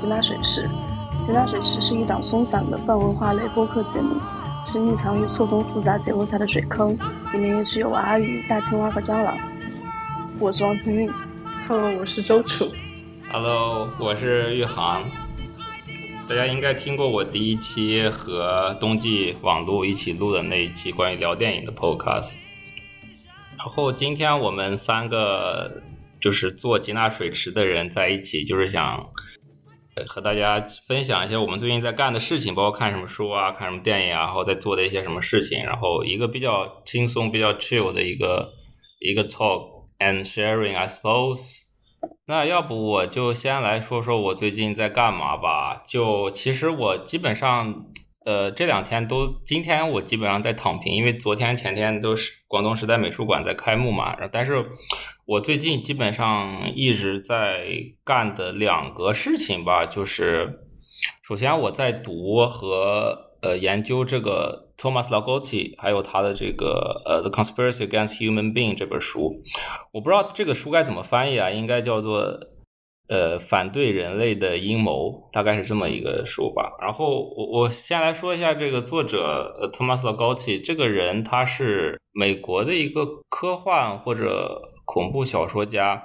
[0.00, 0.66] 吉娜水池。
[1.20, 4.16] 吉娜水池是一档松散的泛文化类播客节目，
[4.64, 6.96] 是匿藏于错综复杂结构下的水坑，
[7.34, 9.36] 里面也许有阿鱼、大青蛙和蟑螂。
[10.38, 11.10] 我是王清运
[11.68, 12.66] ，Hello，我是周楚
[13.30, 15.02] ，Hello，我是玉航。
[16.26, 22.38] 大家应该听过我第一期和冬季网路一起录的那一期关于聊电影的 Podcast。
[23.58, 25.82] 然后今天我们三个。
[26.20, 29.08] 就是做吉纳水池的人在一起，就是想
[30.06, 35.62] 和大家分享一些我们最近在干的事情，包括看什么书啊，看什么电影啊，然后在做的一些什么事情。
[35.64, 38.52] 然后一个比较轻松、比较 chill 的一个
[39.00, 41.64] 一个 talk and sharing，I suppose。
[42.26, 45.82] 那要不我就先来说说我最近在干嘛吧。
[45.86, 47.86] 就其实我基本上。
[48.30, 54.16] 呃，这两天都，今天我基本上在躺平，因为昨天前天都是广东时代美术馆在开幕嘛。
[54.30, 54.64] 但是，
[55.26, 57.66] 我最近基本上一直在
[58.04, 60.60] 干的两个事情吧，就是
[61.24, 69.42] 首先我在读和呃研究这个 Thomas Lagotti，还有他的这个呃《The Conspiracy Against Human Being》这本书。
[69.90, 72.38] 我不知道这个书该怎么翻译啊，应该叫做。
[73.10, 76.76] 呃，反对人类的阴谋，大概是这么一个书吧。
[76.80, 86.00] 然后我我先来说一下这个作者，呃，Thomas Lagotti 这个人，他是美国的一个科幻或者恐怖小说家，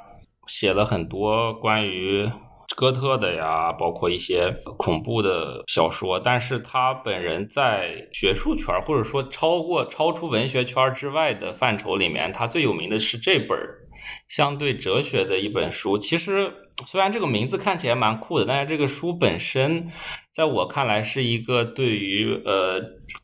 [0.47, 2.27] 写了很多关于
[2.75, 6.19] 哥特的呀，包括一些恐怖的小说。
[6.19, 13.55] 但是他本人在学术圈或者说超过超出文学圈之外的范畴里面，他最有名的是这本
[14.27, 15.99] 相对哲学的一本书。
[15.99, 16.51] 其实。
[16.85, 19.89] 虽然这个名字看起来蛮酷的，但是这个书本身，
[20.33, 22.81] 在我看来是一个对于呃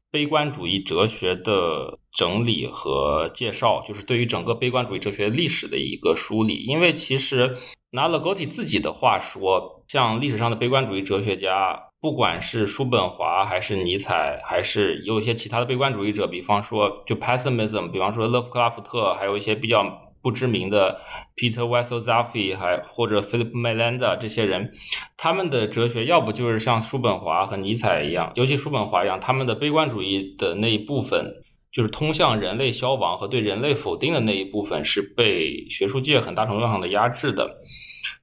[0.09, 6.63] 悲观主义哲学的整理和介绍，就是对于整个悲观主义哲学历史的一个梳理。
[6.63, 7.57] 因为其实
[7.91, 20.09] 拿了 g o t 自己的话说，像历史上的悲观主义哲学家，不管是叔本华还是尼采，还是有一些其他的悲观主义者，比方说就 Pessimism，比方说勒夫克拉夫特，还有一些比较。
[20.21, 20.99] 不知名的
[21.35, 24.17] Peter w e s s e l z a f f y 还或者 Philip Melanda
[24.17, 24.71] 这些人，
[25.17, 31.33] 他们的哲学要不就是像叔本华和尼采一样，尤其叔本华一样，他们的悲观主义的那一部分，
[31.71, 37.49] 就是通向人类消亡和对人类否定的那一部分，是被学术界很大程度上的压制的，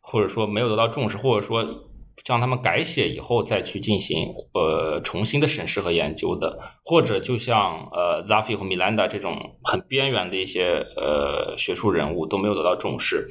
[0.00, 1.87] 或者说没有得到重视，或者说。
[2.28, 13.26] 让他们改写以后再去进行呃重新的审视和研究的，或者就像呃 Zaffi 和 Milanda 这种很边缘的一些呃学术人物都没有得到重视。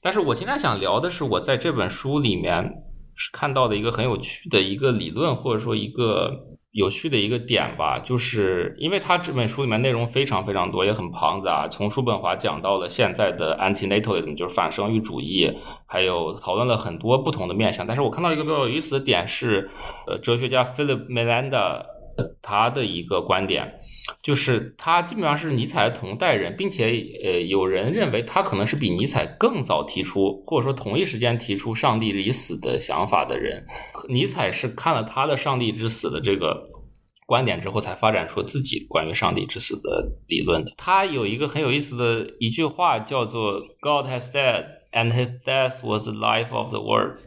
[0.00, 2.82] 但是我今天想聊的是我在这本书里面
[3.32, 6.55] 看到的一个很有趣的一个理论，或者说一个。
[6.76, 11.66] 有趣的一个点吧，就是因为他这本书里面内容非常非常多，也很庞杂。
[11.66, 15.50] 从叔本华讲到了现在的 antinatalism，就是反生育主义，
[15.86, 17.86] 还有讨论了很多不同的面向。
[17.86, 19.70] 但是我看到一个比较有意思的点是，
[20.06, 21.80] 呃，哲学家 Philip Melanda
[22.42, 23.80] 他的一个观点，
[24.22, 26.86] 就是他基本上是尼采的同代人，并且
[27.24, 33.64] 呃，有人认为他可能是比尼采更早提出，或者说同一时间提出上帝已死的想法的人。
[34.08, 36.70] 尼采是看了他的上帝之死的这个。
[37.28, 40.72] 观点之后，才发展出自己关于上帝之死的理论的。
[40.76, 47.18] 他有一个很有意思的一句话，叫做 “God has died, and His death was the life of the world”，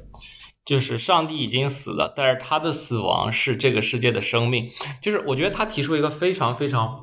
[0.70, 4.70] 就是上帝已经死了，但是他的死亡是这个世界的生命。
[5.02, 7.02] 就是我觉得他提出一个非常非常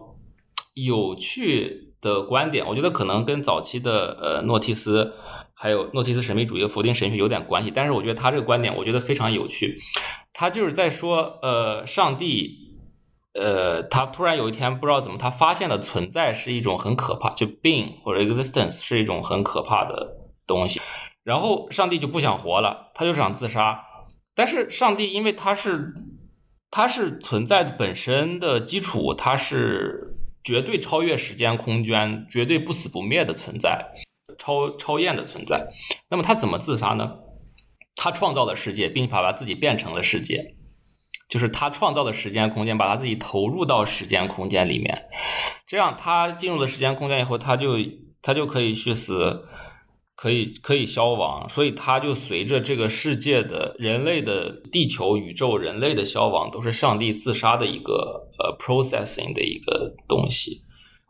[0.74, 5.14] 有趣的观点，我觉得可能跟早期的呃诺提斯
[5.52, 7.72] 还有诺提斯神秘主义的否定神学有点关系。
[7.74, 9.76] 但是我觉得他这个观点，我觉得非常有趣。
[10.32, 12.64] 他就是在说，呃，上帝。
[13.34, 20.80] 呃，他突然有一天不知道怎么，他发现了存在是一种很可怕，就 being 或者 existence 是一种很可怕的东西。
[21.26, 23.84] 然后上帝就不想活了，他就想自杀。
[24.32, 25.92] 但是上帝因为他是
[26.70, 33.84] 他是存在的本身的基础，他是绝对超越时间空间、绝对不死不灭的存在，
[34.38, 35.66] 超超验的存在。
[36.08, 37.14] 那么他怎么自杀呢？
[37.96, 40.54] 他创造了世界，并且把自己变成了世界。
[41.28, 45.06] 就是他创造的时间空间，把他自己投入到时间空间里面，
[45.66, 47.72] 这样他进入了时间空间以后，他就
[48.22, 49.44] 他就可以去死，
[50.16, 60.62] 可以可以消亡，所以他就随着这个世界的人类的地球宇宙人类的消亡，都是上帝自杀的一个呃 processing 的一个东西。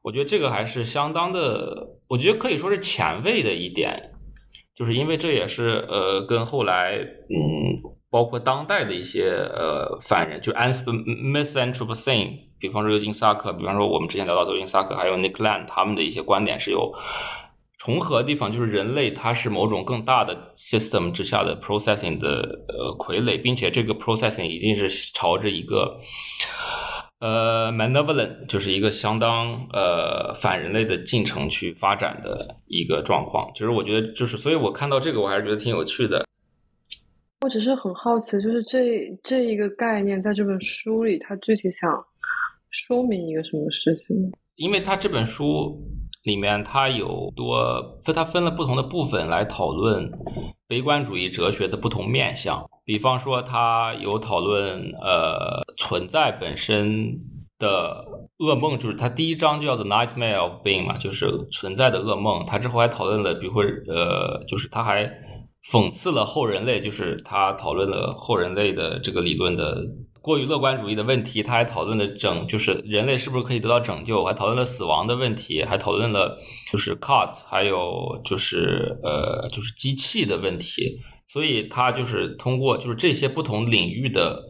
[0.02, 4.10] 我觉得这个还是相当的，我觉得可以说是前卫的一点，
[4.74, 7.94] 就是因为这也是呃跟后来嗯。
[8.08, 16.94] 包括当代的一些呃犯人，就 ans misanthropocene，比方说尤金·萨克，比方说我们之前聊到尤金·萨克，还有 Nick Land，他们的一些观点是有
[17.78, 25.98] 重合的地方，就是人类它是某种更大的 system 之下的 processing 的呃傀儡，并且这个 processing 一定是朝着一个
[27.20, 33.50] 呃 manevolent，就是一个相当呃反人类的进程去发展的一个状况。
[33.54, 36.24] 其实我觉得，就是所以我看到这个，我还是觉得挺有趣的。
[37.42, 41.90] 我只是很好奇，就是这这一个概念在这本书里，它具体想
[42.70, 44.32] 说明一个什么事情？
[44.56, 45.78] 因为它这本书。
[46.26, 50.10] 里面它有多，所以它分了不同的部分来讨论
[50.66, 52.68] 悲观主义哲学的不同面向。
[52.84, 57.16] 比方说，它有讨论呃存在本身
[57.58, 58.04] 的
[58.38, 62.44] 噩梦，就是它第一章就叫做 Nightmare of Being 嘛，就是存在的噩梦。
[62.44, 65.08] 它之后还讨论了，比如说呃，就是他还
[65.70, 69.76] 讽刺了后人类，就是他讨论了后人类的这个理论的。
[70.26, 76.36] 过于乐观主义的问题，他还讨论了拯，就是人类是不是可以得到拯救，还讨论了死亡的问题，还讨论了
[76.72, 80.98] 就是 cut，还有就是呃就是机器的问题。
[81.28, 84.42] 所以他就是通过就是这些不同领域的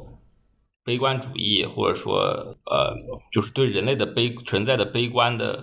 [0.83, 2.21] 悲观主义，或者说
[2.65, 2.97] 呃
[3.31, 5.63] 就是对人类的悲存在的悲观的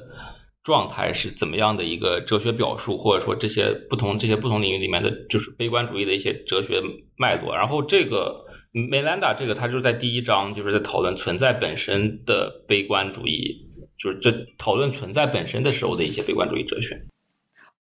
[0.63, 6.79] 状态是怎么样的一个哲学表述，或者说这些不同这些不同领域里面的就是悲观主义的一些哲学
[7.17, 7.55] 脉络。
[7.55, 8.42] 然后这个。
[8.75, 13.55] 梅兰达这个，他就是在第一章，就是在讨论存在本身的悲观主义，
[13.99, 16.99] 就是这讨论存在本身的时候的一些悲观主义哲学。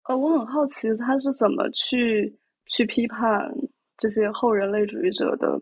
[0.06, 2.30] 呃，我很好奇他是怎么去
[2.66, 3.50] 去批判
[3.96, 5.58] 这些后人类主义者的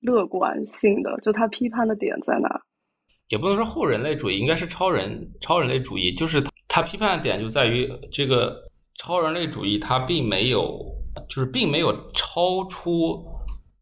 [0.00, 2.48] 乐观性的，就他批判的点在哪？
[3.28, 8.60] 也不能说后人类主义，应该是超人超人类主义，就是他批判的点就在于这个
[8.98, 10.84] 超人类主义，它并没有，
[11.28, 13.24] 就是并没有超出。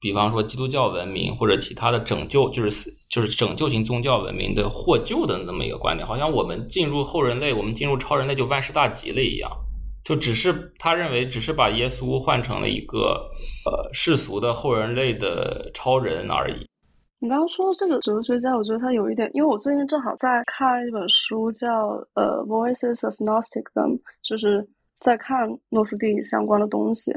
[0.00, 9.50] 比方说基督教文明或者其他的拯救，就是就是拯救型宗教文明的获救的那么一个观点，好像我们进入后人类，我们进入超人类就万事大吉了一样，
[10.02, 13.28] 就只是他认为只是把耶稣换成了一个
[13.66, 16.66] 呃世俗的后人类的超人而已。
[17.22, 21.68] 你刚刚说这个哲学家，我觉得他有一点，因为我最近正好在看一本书，叫
[22.14, 24.66] 呃《Voices of Gnosticism》，就是
[25.00, 27.12] 在看诺斯底相关的东西。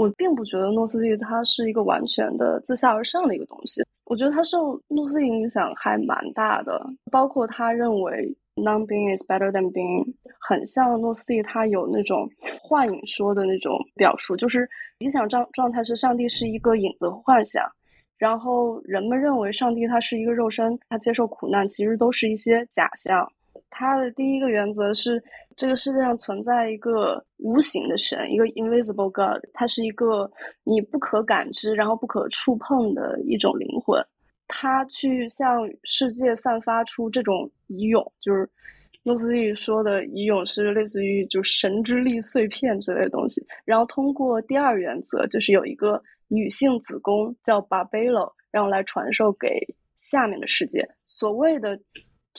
[0.00, 6.72] 我并不觉得诺斯底它是一个完全的自下而上的一个东西，我觉得它受诺斯影响还蛮大的，
[7.10, 10.10] 包括他认为 non-being is better than being，
[10.40, 12.26] 很像诺斯底他有那种
[12.62, 14.66] 幻影说的那种表述，就是
[15.00, 17.62] 理想状状态是上帝是一个影子幻想，
[18.16, 23.30] 然后人们认为上帝他是一个肉身，他接受苦难，其实都是一些假象。
[23.68, 25.22] 他的第一个原则是。
[25.60, 30.30] 这个世界上存在一个无形的神，一个 invisible God，它是一个
[30.64, 34.02] 你不可感知，然后不可触碰的一种灵魂。
[34.48, 38.48] 它去向世界散发出这种遗勇，就是
[39.02, 43.46] 诺斯利说的遗勇是类似于就神之力碎片之类的东西。
[43.66, 49.48] 然后通过第二原则，就是有一个女性子宫叫 Babelo，然后来传授给
[49.98, 50.88] 下面的世界。
[51.06, 51.78] 所谓的。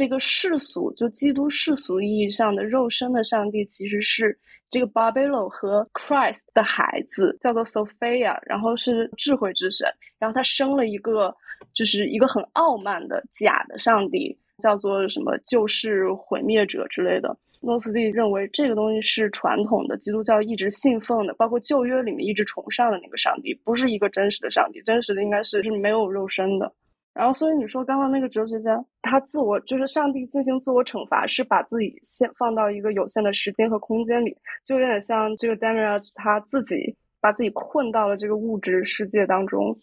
[0.02, 4.36] 这个世俗，就基督世俗意义上的肉身的上帝，其实是
[4.68, 11.32] 这个 Babelo 和 Christ 的孩子，叫做 Sophia，然后是智慧之神，然后他生了一个，
[11.72, 17.38] 就是一个很傲慢的假的上帝，叫做什么救世毁灭者之类的。
[17.62, 26.74] 诺斯蒂认为这个东西是传统的基督教一直信奉的，包括旧约里面一直崇尚的那个上帝，不是一个真实的上帝，真实的应该是是没有肉身的。
[27.14, 34.34] 然后，所以你说刚刚那个哲学家，他自我就是上帝进行自我惩罚，是把自己先放到一个有限的时间和空间里，
[34.66, 39.78] 就有点像这个 d a m i e l 他自己把自己困到了这个物质世界当中。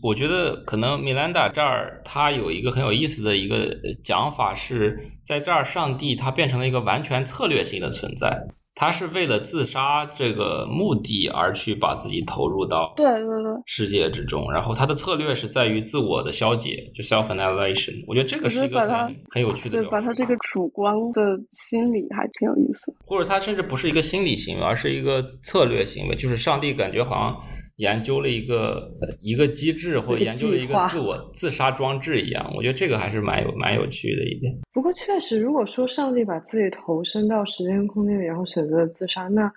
[0.00, 8.46] 我觉得可能米兰达这儿他有一个很有意思的一个讲法，是在这儿上帝他变成了一个完全策略性的存在。
[8.74, 18.02] 他是为了自杀这个目的而去把自己投入到对对对世界之中，然后他的策略是在于自我的消解，就 self annihilation。
[18.06, 21.20] 我觉得这个是一个很很有趣的，对，把他这个主观的
[21.52, 22.94] 心理还挺有意思。
[23.04, 27.51] 或者他甚至不是一个心理行为，而是一个策略行为，就是上帝感觉好像。
[27.76, 34.52] 研究了一个一个机制，或者研究了一个自我自杀装置一样，我觉得这个还是蛮有蛮有趣的一点。
[34.72, 39.50] 不过确实，如果说上帝把自己投身到时间空间里，然后选择了自杀，那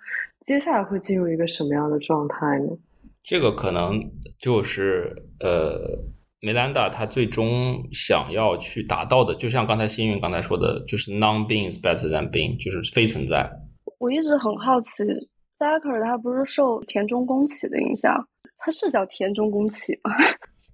[0.46, 2.68] 接下来会进入一个什么样的状态呢？
[3.22, 4.00] 这个可能
[4.38, 5.76] 就是呃，
[6.40, 13.50] 梅兰达他最终想要去达到的，就像刚才幸运刚才说的，就是 non-being is better than being，就是非存在。
[13.98, 15.02] 我一直很好奇。
[15.58, 18.14] 达克尔他不是受田中宫起的影响，
[18.58, 20.10] 他是叫田中宫起吗？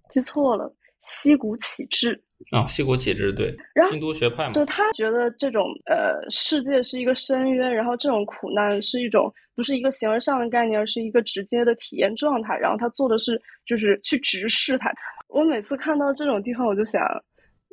[0.08, 0.72] 记错了。
[1.00, 2.20] 西谷启治。
[2.52, 12.56] 啊，西谷启治对，然后京都学派嘛，对他觉得这种呃世界是一个深渊，然后这种苦难是一种不是一个形而上的概念，而是一个直接的体验状态。
[12.56, 14.92] 然后他做的是就是去直视它。
[15.28, 17.02] 我每次看到这种地方，我就想，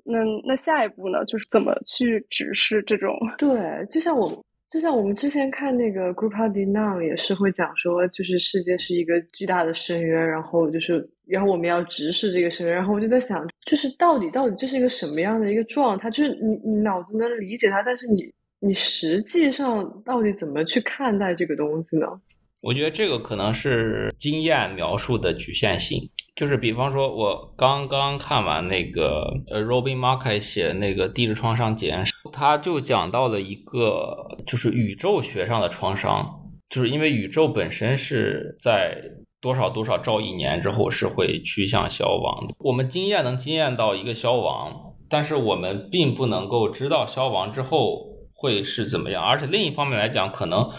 [0.04, 3.16] 那那下一步呢，就是怎么去直视这种？
[3.38, 4.44] 对，就像我。
[4.70, 12.76] 就像我们之前看那个《Group of n o 也是会讲说，就是世界是一个巨大的深渊，然后就是，然后我们要直视这个深渊。
[12.76, 16.12] 然后我就在想，就是到底到底这是一个什么样的一个状态？
[16.12, 22.06] 就是你你脑子能理解它，但是你你实际上到底怎么去看待这个东西呢？
[22.62, 26.08] 我觉得这个可能是经验描述的局限性。
[26.36, 34.16] 就是比方说，我刚刚看完那个呃，Robin Marke 写那个《地质创伤检验他就讲到了一个
[34.48, 36.26] 就是宇宙学上的创伤，
[36.70, 39.02] 就是因为宇宙本身是在
[39.42, 42.56] 多少多少兆亿年之后是会趋向消亡的。
[42.60, 49.22] 我们经验能经验到一个消亡，但是我们并不能够知道消亡之后会是怎么样。
[49.22, 50.70] 而且另一方面来讲，可能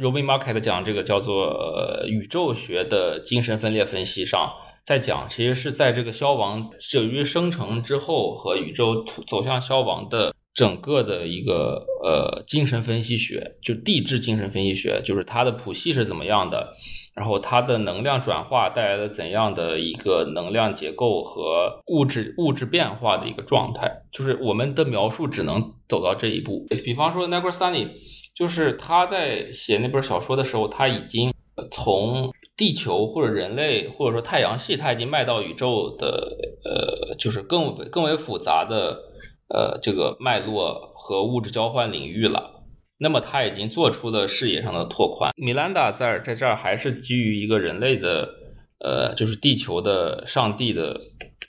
[0.00, 4.52] Robin Market 讲这个叫做呃宇宙学的精神分裂分析上。
[4.84, 16.72] 在讲，其实是在这个消亡由于生成之后和宇宙走向消亡的整个的一个呃精神分析学，就地质精神分析学，就是它的谱系是怎么样的，
[17.14, 26.66] 然后它的能量转化带来了怎样的一个能量结构和物质物质变化的一个状态，就是我们的描述只能走到这一步。
[26.84, 27.88] 比方说 n e g r s u n n y
[28.34, 31.32] 就是他在写那本小说的时候，他已经
[31.70, 32.32] 从。
[32.60, 38.98] 地球或者人类或者说太阳系，它已经迈到宇宙的呃，就是更更为复杂的
[39.48, 42.62] 呃这个脉络和物质交换领域了。
[42.98, 45.32] 那么它已经做出了视野上的拓宽。
[45.38, 48.28] 米兰达在在这儿还是基于一个人类的
[48.80, 51.00] 呃，就是地球的上帝的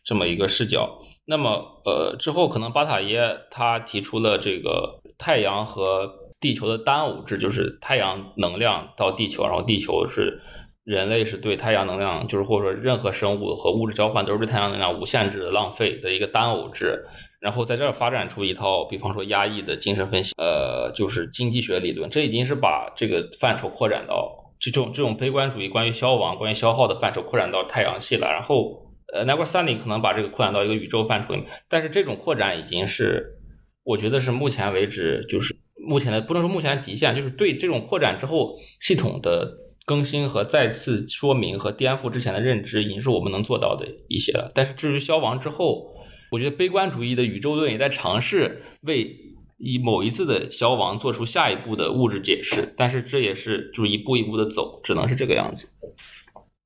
[0.05, 0.97] 这么一个视角。
[1.25, 10.41] 那么呃之后可能巴塔耶他提出了这个太阳和地球的单物质，就是太阳能量到地球，然后地球是。
[10.83, 17.05] 人类是对太阳能量，就是或者说任何生物和物质交换都是对太阳能量无限制的浪费的一个单偶制，
[17.39, 24.27] 然后在这儿发展出一套，比方说压抑的精神分析，呃，就是经济学理论，这已经是把这个范畴扩展到
[24.59, 28.27] 这种这种悲观主义关于消亡、关于消耗的范畴扩展到太阳系了。
[28.31, 33.38] 然后，呃 n e v e r Sunny 可能把这个扩展到一个宇宙范畴里面，但是这种扩展已经是，
[33.83, 35.55] 我觉得是目前为止就是
[35.88, 39.59] 目前的不能说目前极限，就是对这种扩展之后系统的。
[39.85, 44.51] 更新和再次说明和颠覆之前的认知，已经是我们能做到的一些了。
[44.53, 45.91] 但是至于消亡之后，
[46.31, 49.13] 我觉得悲观主义的宇宙论也在尝试为
[49.57, 52.73] 以某一次的消亡做出下一步的物质解释。
[52.77, 55.67] 但是这也是就一步一步的走，只能是这个样子。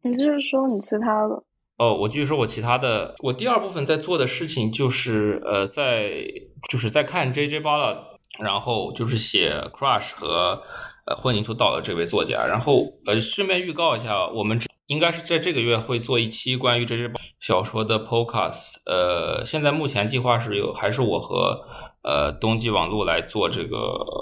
[0.03, 1.41] 你就是说你其他的？
[1.77, 3.15] 哦，我继续说我其他的。
[3.23, 6.11] 我第二部分在做的事情就是呃，在
[6.69, 7.97] 就是在看 J J 巴拉，
[8.39, 10.61] 然后就是写 Crush 和。
[11.05, 18.77] 呃，混凝土岛的这位作家，然后呃，顺便预告一下，我们应该是在这个月会做一期关于这只小说的 podcast。
[18.87, 21.61] 呃，现在目前计划是有，还是我和
[22.01, 23.77] 呃冬季网络来做这个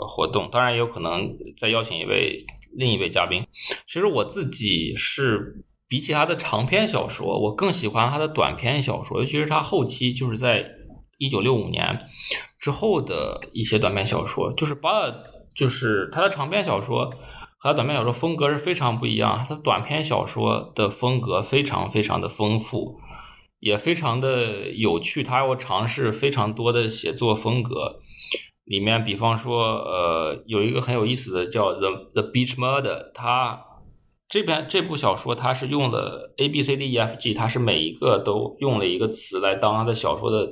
[0.10, 3.48] 活动，当然也有可能再邀请一位另一位嘉宾。
[3.88, 10.70] 其实我自己是比起他的长篇小说，我更喜欢他的短篇小说，尤其是他后期就是在
[11.18, 12.08] 一九六五年
[12.60, 15.10] 之后的一些短篇小说，就是把。
[15.56, 17.14] 就是他的长篇小说
[17.58, 19.46] 和短篇小说风格是非常不一样。
[19.48, 23.00] 他短篇小说的风格非常非常的丰富，
[23.60, 25.24] 也非常的有趣。
[25.24, 28.00] 他要尝试非常多的写作风格，
[28.66, 33.12] 里面比方说，呃，有一个很有意思的叫《The The Beach Murder》。
[33.14, 33.62] 他
[34.28, 40.52] 这边这部小说，他是用了 A B C D E F G，他是每一个都用了一个词来当他的小说的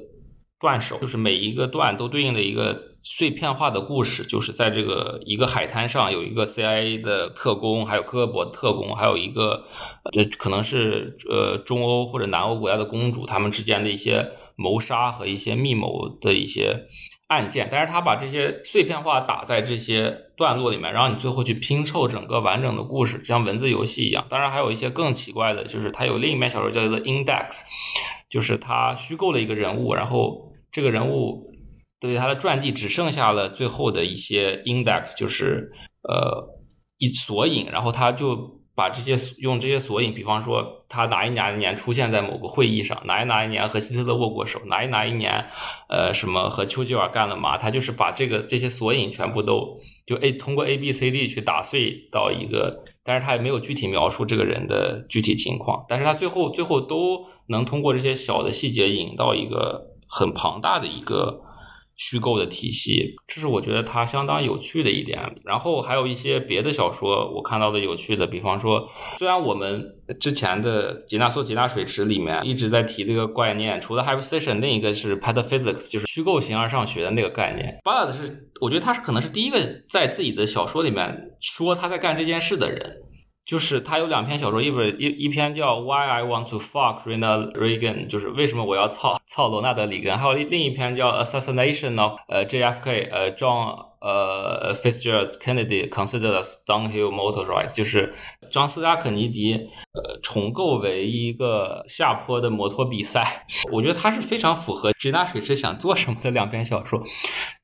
[0.61, 2.89] 段首，就是每一个段都对应的一个。
[3.03, 9.65] 碎片化的故事，就是在这个一个海滩上，有一个 CIA 的特工，还有科格博特工，还有一个
[10.11, 16.85] 这，可能是呃中欧或者南欧国家的公主，他们之间的一些谋杀和一些密谋的一些
[17.25, 17.67] 案件。
[17.71, 24.23] 但是他把这些碎片化打在这些段落里面，然后你最后去拼凑整个完整的故事，像文字游戏一样。
[24.29, 27.61] 当然还有一些更奇怪的，就是他有另一面小说叫做 Index，
[28.29, 31.51] 就是他虚构了一个人物，然后这个人物。
[31.99, 35.71] 对他的传记只剩下了最后的一些 index，就是
[36.03, 36.47] 呃
[36.97, 38.59] 一索引，然后他就。
[38.73, 45.45] 把这些用这些索引，比方说他哪一哪一年出现在某个会议上，哪一哪一年和希特勒握过手，哪一哪一年，
[45.89, 47.57] 呃，什么和丘吉尔干了嘛？
[47.57, 61.41] 他就是把这个这些索引全部都就 A 通过 A B C D 去打碎到一个，但是他也没有具体描述这个人的具体情况，但是他最后最后都能通过这些小的细节引到一个很庞大的一个。
[61.97, 65.19] 虚构的体系，这是我觉得它相当有趣的一点。
[65.43, 68.89] 然后还有一些别的小说，我看到的有趣的，比方说，
[69.19, 69.85] 虽然我们
[70.19, 77.77] 之前的吉纳索吉纳水池里面一直在提这个概念，除了 hyperstition，另一个是 pataphysics，就是虚构形而上学的那个概念。
[77.83, 82.97] 巴拉的是，我觉得他是可能是第一个在自己的小说里面说他在干这件事的人。
[83.51, 96.31] 就是他有两篇小说，一本一一篇叫《Why I Want to Fuck Ronald Reagan》，就是为什么我要操操罗纳德里根，还有另一篇叫《Assassination of 呃 JFK 呃 John 呃 Fitzgerald Kennedy Considered
[96.31, 98.13] a Downhill Motorcycle》，就是
[98.49, 103.45] 张斯加肯尼迪呃重构为一个下坡的摩托比赛。
[103.69, 107.03] 我觉得他是非常符合吉纳水池想做什么的两篇小说。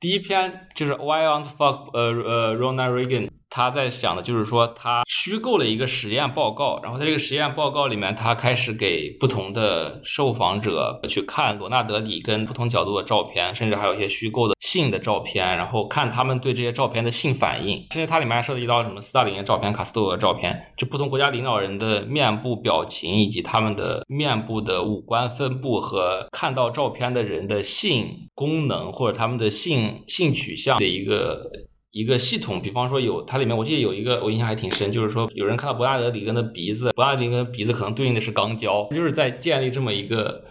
[0.01, 3.27] 第一篇就是《Why I Want to Fuck 呃呃 Ronald Reagan》。
[3.49, 17.77] 他在想的就是说，他虚构了一个实验报告，然后在这个实验报告里面，他开始给不同的受访者去看罗纳德里跟不同角度的照片，甚至还有一些虚构的性的照片，然后看他们对这些照片的性反应。
[17.91, 31.49] 甚至它里面还涉及到什么斯大林的照片、卡斯特罗的照片，就不同国家领导人的面部表情以及他们的面部的五官分布和看到照片的人的性功能或者他们的性性取向的一个。
[31.97, 40.43] 一个系统，比方说有它里面，我记得有一个我印象还挺深，就是说有人看到伯纳德里根的鼻子，伯纳德里根鼻子可能对应的是钢胶，就是在建立这么一个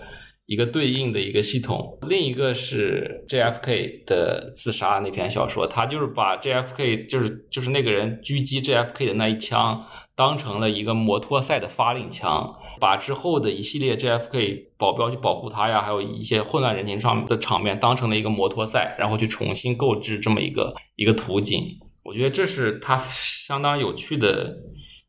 [0.46, 1.98] 一个对应的一个系统。
[2.08, 9.84] 另一个是 JFK 的自杀那篇小说，他就是把 JFK 就是就是那个人狙击 JFK 的那一枪
[10.16, 12.56] 当成了一个摩托赛的发令枪。
[12.80, 21.62] 把之后的一系列 JFK 保镖去保护他呀，还有一些混乱人群上的场面当成了一个摩托赛，然后去重新购置这么一个一个图景。
[22.02, 24.56] 我觉得这是他相当有趣的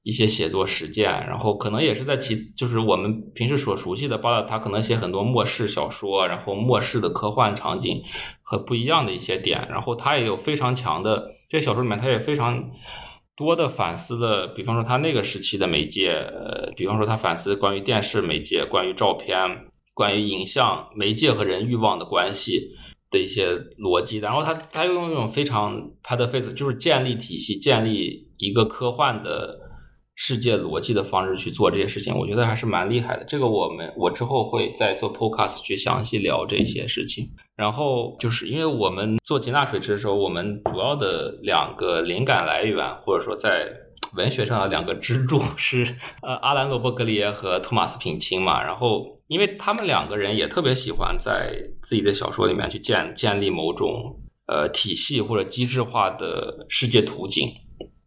[0.03, 8.01] 一些写作实践，然后可能也是在其就是我们平时所熟悉的，包括他可能写很多末世小说，然后末世的科幻场景
[8.41, 12.71] 和不一样的一些点，然后他也有非常强的这小说里面，他也非常。
[13.37, 19.37] 多的反思的，比方说他那个时期的媒介，呃，比方说他反思关于电视媒介、关于照片、
[19.93, 22.71] 关于影像媒介和人欲望的关系
[23.09, 29.65] 的一些逻辑，然后他他又用一种非常 p a d face，就是建立体系、建立一个科幻的。
[30.19, 33.23] 世界逻辑的方式去做这些事情，我觉得还是蛮厉害的。
[33.25, 37.29] 这个我们我之后会再做 podcast 去详细聊这些事情。
[37.57, 43.67] 然后就是因为我们做吉纳水池的时候，我们主要的两个灵感来源，或者说在
[44.15, 48.63] 文学上的两个支柱是呃阿兰罗伯格里耶和托马斯品钦嘛。
[48.63, 54.15] 然后因为他们两个人也特别喜欢在自己的小说里面去建建立某种
[54.45, 57.51] 呃体系或者机制化的世界图景。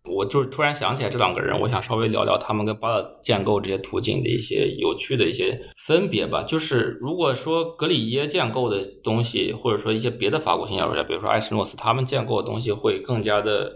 [0.09, 6.43] 我就是突然想起来这两个人，我想稍微聊聊他们跟巴勒建构这些图景的一些有趣的一些分别吧。
[6.43, 13.71] 就是如果说格里耶建构的东西，或者说一些别的法国新小说，比如说艾斯诺斯，他们建构的东西会更加的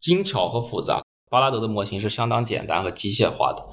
[0.00, 1.02] 精巧和复杂。
[1.28, 3.66] 巴拉德的模型是相当简单和机械化的，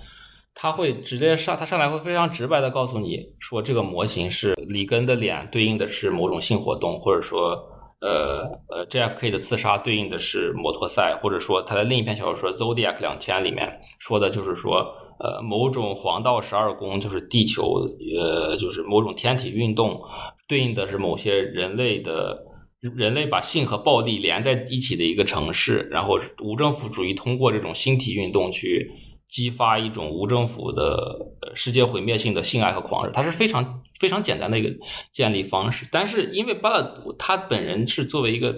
[0.56, 7.70] 他会直接上，他上来会非常直白的告诉你说，这个模型是里根的脸对应的是某种性活动，或者说。
[8.04, 14.86] 呃呃，JFK 的刺杀对应的是摩托赛，或者说他的另一篇小说《Zodiac 两千》里面说的就是说，
[15.20, 17.88] 呃，某种黄道十二宫就是地球，
[18.20, 20.02] 呃，就是某种天体运动，
[20.50, 22.38] 对应的是某些人类的，
[22.82, 28.92] 人类把性和暴力连在一起的一个城市，然后无政府主义通过这种星体运动去。
[29.34, 34.69] 激发一种无政府的世界毁灭性的性爱和狂热，它是非常非常简单的一个
[35.12, 35.88] 建立方式。
[35.91, 38.50] 但是因为巴勒他本人是作为一个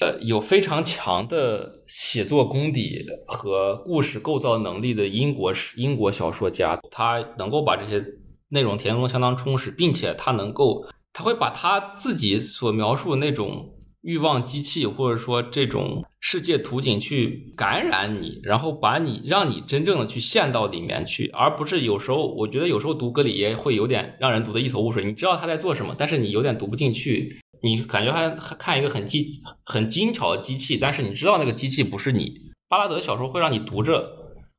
[0.00, 8.02] 呃有非常强的写作功底和故事构造能力的英国英国小说家，他能够把这些
[8.48, 13.71] 内容填充相当充实，并且他能够他会把他自己所描述的那种。
[14.02, 25.04] 欲望机器，或者说这种世界图景去感染你，然后把你让你真正的去陷到里面去，而不是有时候我觉得有时候读格里耶会有点让人读的一头雾水。
[25.04, 27.36] 你知道他在做什么，但是你有点读不进去。
[27.62, 29.24] 你感觉还看一个很精
[29.64, 32.32] 很精巧的机器，但是你知道那个机器不是你。
[32.68, 34.04] 巴拉德小说会让你读着，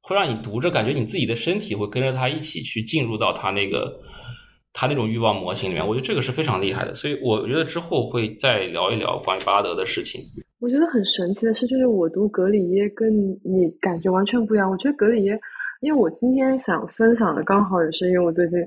[0.03, 3.99] 会让你读着感觉你自己的身体会跟着他一起去进入到他那个。
[4.73, 10.21] 他那种欲望模型里面，我觉得这个是非常厉害的，所以我觉得之后会再聊一聊关于巴拉德的事情。
[10.59, 14.69] 我觉得很神奇的是，就是我读格里耶跟你感觉完全不一样。
[14.69, 15.39] 我觉得格里耶
[15.81, 18.57] 因为我今天想分享的刚好也是因为我最近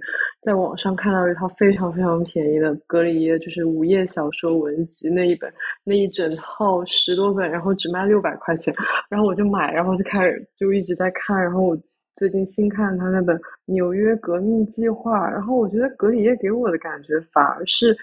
[0.43, 5.51] 在网上看到一套非常非常便宜的格里耶，就是午夜小说文集那一本
[5.83, 8.75] 那一整套十多本，然后只卖六百块钱，
[9.09, 11.75] 然后我就买，然后就开始就一直在看，然后我
[12.17, 17.97] 最近新看他那本《纽约革命计划》，然后我觉得格里耶给我的感觉反而是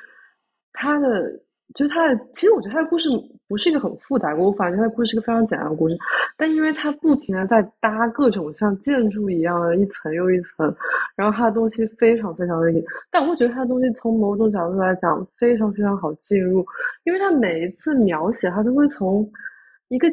[0.72, 1.40] 他的。
[1.74, 3.10] 就是他的，其实我觉得他的故事
[3.48, 5.98] 不是一个很复杂，我反正他的故事是个非常简单的故事，
[6.38, 10.76] 但因为他不停的在搭各种像建筑一样的一层又一层，
[11.16, 12.72] 然后他的东西非常非常的，
[13.10, 16.64] 但我觉得他的东西从某种角度来讲非常非常好进入，
[17.06, 19.28] 因为他每一次描写他都会从
[19.94, 20.08] 一个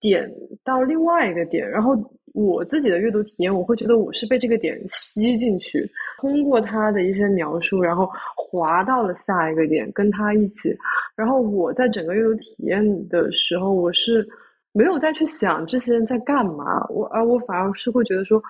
[0.00, 0.30] 点
[0.62, 1.96] 到另外一个点，然后。
[2.34, 10.76] 我自己的阅读体验，我会觉得我是被这个点吸进去，通过他的一些描述，然后滑到了下一个点，跟他一起。
[11.14, 14.28] 然后我在整个阅读体验的时候，我是
[14.72, 18.42] 没有再去想这些人在干嘛，我而我反而是会觉得说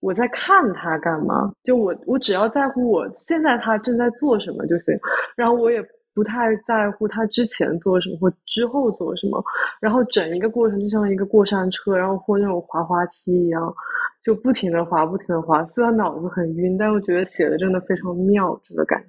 [0.00, 4.94] 我在看他干嘛，就我我只要在乎我现在他正在做什么就行，
[5.36, 5.82] 然后我也。
[6.14, 9.42] 不太在乎他之前做什么或之后做什么，
[9.80, 13.74] 然后整一个过程就像一个过山车，然后或那种滑滑梯一样，
[14.22, 15.64] 就不停的滑，不停的滑。
[15.66, 19.08] 虽然脑子很晕，但我觉得写的真的非常妙，这个感觉。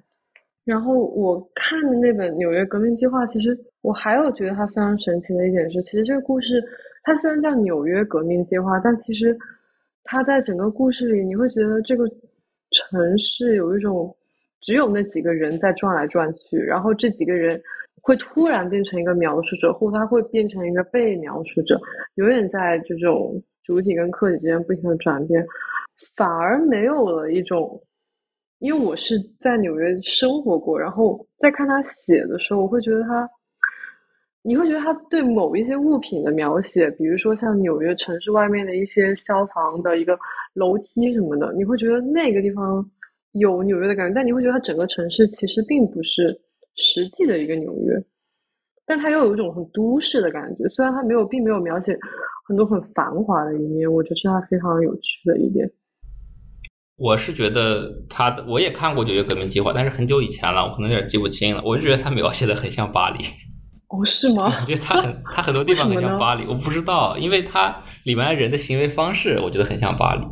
[0.64, 6.62] 然后我看的那本《纽约革命计划》，其实我还有觉得它非常神奇的一点是，其实这个故事
[7.02, 9.36] 它虽然叫《纽约革命计划》，但其实
[10.04, 12.08] 它在整个故事里，你会觉得这个
[12.70, 14.16] 城市有一种。
[14.64, 17.62] 只有那几个人在转来转去，然后这几个人
[18.00, 21.78] 会突然变成一个描述者，或他会变成一个被描述者，
[22.14, 25.46] 永远在这种主体跟客体之间不停的转变，
[26.16, 27.78] 反而没有了一种，
[28.58, 33.28] 因为我是在纽约生活过，然后在看他写的时候，我会觉得他，
[34.40, 40.18] 你会觉得他对某一些物品的描写，比如说像纽约城市外面的一些消防的一个
[40.54, 42.90] 楼梯什么的，你会觉得那个地方。
[43.34, 46.36] 有纽约的感觉，但你会觉得它整个城市其实并不是
[46.76, 47.94] 实际的一个纽约，
[48.86, 50.68] 但它又有一种很都市的感觉。
[50.68, 51.96] 虽然它没有，并没有描写
[52.48, 55.70] 很多很繁华的一面，我觉得是它非常有趣的一点。
[56.96, 61.60] 我是觉得他的，我也看过《纽约革命计划》，但是很久以前了，我可能有点记不清了。
[61.64, 63.18] 我就觉得他描写的很像巴黎。
[63.88, 64.44] 哦，是吗？
[64.62, 66.46] 我觉得他很， 他很多地方很像巴黎。
[66.46, 70.22] 我不知道，因为他里面人的行为方式，我觉得很像巴黎。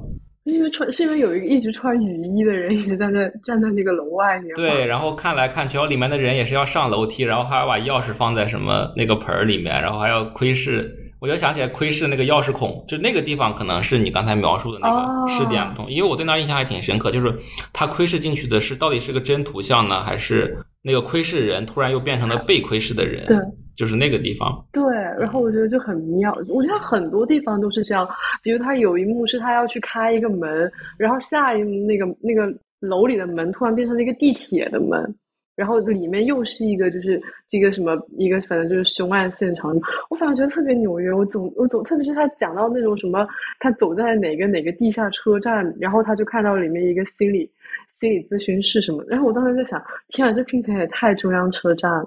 [0.44, 4.52] 因为穿是因为有一个一直穿雨衣的人一直在那站在那个楼外面。
[4.54, 10.98] 对，然后看来看去，然后里面的人也是要上楼梯，然后还要把钥匙放在什么那个盆儿里面，然后还要窥视。
[11.20, 17.32] 我就想起来窥视那个钥匙孔，就那个地方可能是你刚才描述的那个视点不同，因为我对那印象还挺深刻，就是
[17.72, 23.24] 他窥视进去的是到底是个真图像呢，还是那个窥视人突然又变成了被窥视的人？
[23.26, 23.36] 对。
[23.74, 24.82] 就是那个地方，对，
[25.18, 26.32] 然后我觉得就很妙。
[26.48, 28.06] 我觉得很多地方都是这样，
[28.42, 35.14] 比如他有一幕是他要去开一个门，然后下一幕那个那个楼里的门突然变成了一个地铁的门，
[35.56, 39.74] 然后里面又是一个就是这个什么一个反正就是凶案现场。
[40.10, 43.26] 我反正觉得特别纽约，我总我总特别是他讲到那种什么，
[43.58, 47.50] 他走在哪个哪个地下车站，然后他就看到里面一个心理
[47.88, 52.06] 心理咨询室什么，然后我当时在想，天啊，这听起来也太中央车站了。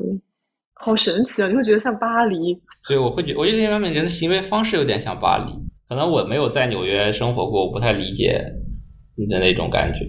[0.77, 1.47] 好神奇啊！
[1.47, 5.51] 你会觉得像巴黎，所以我会觉，我觉得他们人的行为方式有点像巴黎。
[5.87, 8.43] 可能我没有在纽约生活过，我不太理解
[9.15, 9.99] 你的那种感觉。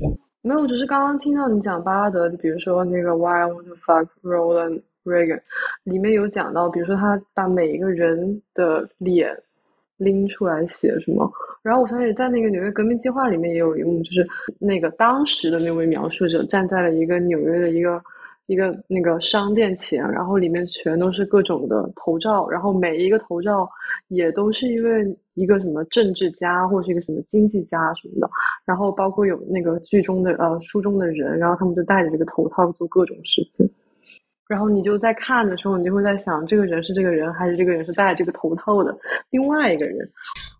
[0.42, 5.36] 没有，我只是刚刚听到你讲巴拉德，比如说那个《Why I Want to Fuck Ronald Reagan》，
[5.84, 9.30] 里面有讲到，比如说他把每一个人的脸
[9.98, 11.30] 拎出来写什么。
[11.62, 14.26] 然后我想起在那个纽约革命计划里面也有一幕，就是
[14.58, 18.02] 那个当时的那位描述者站在了一个纽约的一个。
[18.46, 23.68] 一个那个商店前，然后里面全都是各种的头罩，然后每一个头罩
[24.08, 28.30] 也都是因为一个什么政治家或是一个什么经济家什么的，
[28.64, 33.68] 然后包括有那个剧中的呃书中的人，然后他们就戴着这个头套做各种事情。
[34.48, 38.96] 然后你就在看的时候，你就会在想，这个人是这个人，还是这个人是戴这个头套的
[39.30, 39.96] 另外一个人？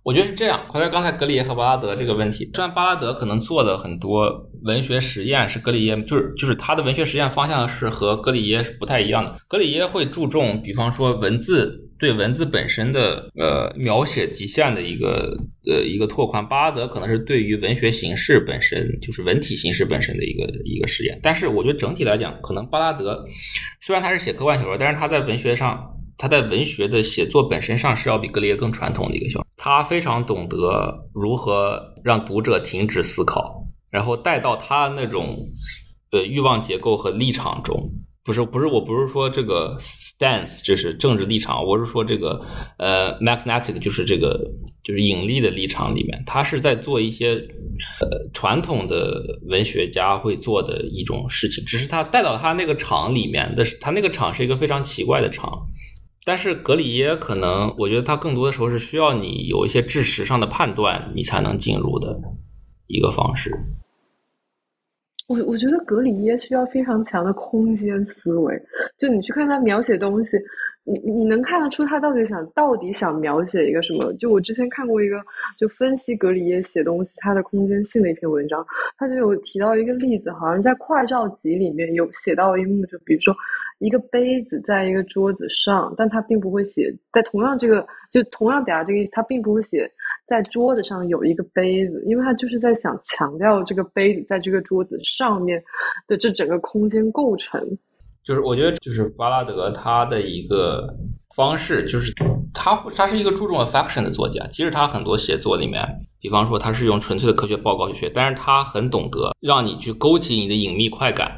[0.03, 0.61] 我觉得是这样。
[0.69, 4.31] 回到刚才格里耶和巴拉德这个问题，虽然巴拉德可能做的很多
[4.65, 9.35] 文学实验是格里耶，就是就是他的文学实验方向是和格里耶是不太一样的。
[9.49, 11.83] 格里耶会注重，比方说文字。
[11.99, 15.31] 对文字本身的呃描写极限的一个
[15.67, 21.19] 呃一个拓宽，巴拉德可能是对于文学形式本身，就是文体形式本身的一个一个实验。
[21.23, 23.25] 但是我觉得整体来讲，可能巴拉德
[23.81, 25.85] 虽然他是写科幻小说，但是他在文学上，
[26.19, 29.47] 他在文学的写作本身上是要比格里耶更传统的一个小说。
[29.57, 35.49] 他非常懂得如何让读者停止思考，然后带到他那种
[36.13, 37.91] 呃欲望结构和立场中。
[38.27, 42.45] 不是不是，我不是说这个 stance 这是政治立场，我是说这个
[42.77, 44.37] 呃 magnetic 就是这个
[44.83, 47.35] 就是引力的立场里面，他是在做一些
[48.01, 55.49] 呃传统的文学家会做的一种事情，只是他带到他那个场里面的，他那个场是一个非常奇怪的场。
[56.25, 62.19] 但是格里耶可能，我觉得他更多的时候是需要你有一些知识上的判断，你才能进入的
[62.89, 63.53] 一个方式。
[65.27, 68.57] 我我觉得格里耶需要非常强的空间思维，
[68.97, 70.39] 就你去看他描写东西，
[70.85, 74.13] 你你能看得出他到底想到底想描写一个什么？
[74.15, 75.21] 就我之前看过一个
[75.59, 78.65] 就分析格里耶写东西他的空间性的一篇文章，
[78.97, 83.35] 他就有提到一个例子，好像在快照集里面有写到一幕，就比如说
[83.81, 89.91] 一个杯子在一个桌子上，但他并不会写在同样这个就同样表达这个意思，他并不会写。
[90.27, 95.63] 在桌子上有一个杯子，因为他就是在想强调这个杯子在这个桌子上面
[96.09, 97.61] 的这整个空间构成。
[98.25, 100.93] 就是我觉得，就是巴拉德他的一个
[101.37, 102.13] 方式，就是
[102.53, 104.45] 他他是一个注重 affection 的作家。
[104.49, 105.81] 其实他很多写作里面，
[106.21, 111.31] 比方说他是用纯粹的科学报告去学，但是他很懂得让你去勾起你的隐秘快感。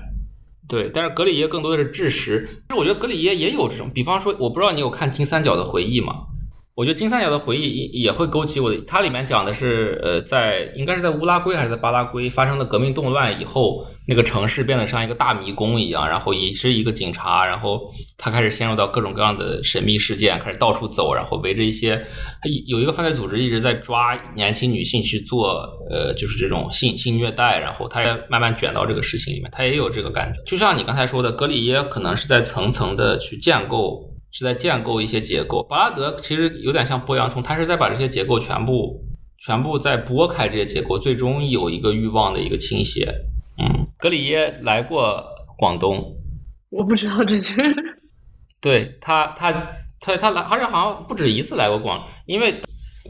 [0.66, 2.46] 对，但是格里耶更多的是知识。
[2.68, 6.24] 其实我觉得格里耶也有这种，比方说，我不知道你有看金三角的回忆吗？
[6.79, 8.81] 我觉得金三角的回忆也也会勾起我的。
[8.87, 17.81] 它里面讲的是，呃，在应该是在乌拉圭还是在巴拉圭发生了革命动乱以后，那个城市变得像一个大迷宫一样，然后也是一个警察，然后
[18.17, 30.41] 他开始陷入到各种各样的神秘事件，开始到处走，然后围着一些，他有一个犯罪组织一直在抓年轻女性去做，呃，就是这种性性虐待，然后他也慢慢卷到这个事情里面，他也有这个感觉。
[30.47, 34.14] 就像你刚才说的，格里耶可能是在层层的去建构。
[34.38, 39.05] 是在建构一些结构，巴拉德其实有点像剥洋葱，他是在把这些结构全部、
[39.37, 43.12] 全部在剥开这些结构，最终有一个欲望的一个倾斜。
[43.61, 45.24] 嗯，格里耶来过
[45.57, 46.01] 广东，
[46.70, 47.57] 我不知道这句。
[48.62, 49.51] 对他，他，
[50.01, 52.55] 他，他来，而且好像不止一次来过广，因为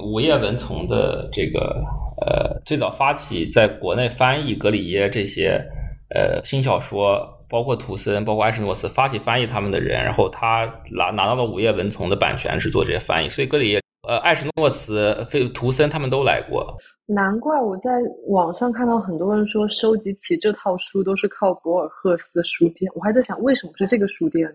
[0.02, 1.84] 午夜文丛的这个
[2.22, 5.62] 呃，最早发起在国内翻译格里耶这些
[6.08, 7.34] 呃新小说。
[7.48, 16.76] 包括图森，包括艾什诺斯发起翻译他们的人，然后他拿拿到了《午夜文丛》的版权是做这些翻译，所以格里呃艾什诺斯、费图森他们都来过。
[17.06, 17.90] 难怪我在
[18.26, 24.46] 网上看到很多人说收集起这套书都是靠博尔赫斯书店，我还在想为什么是这个书店？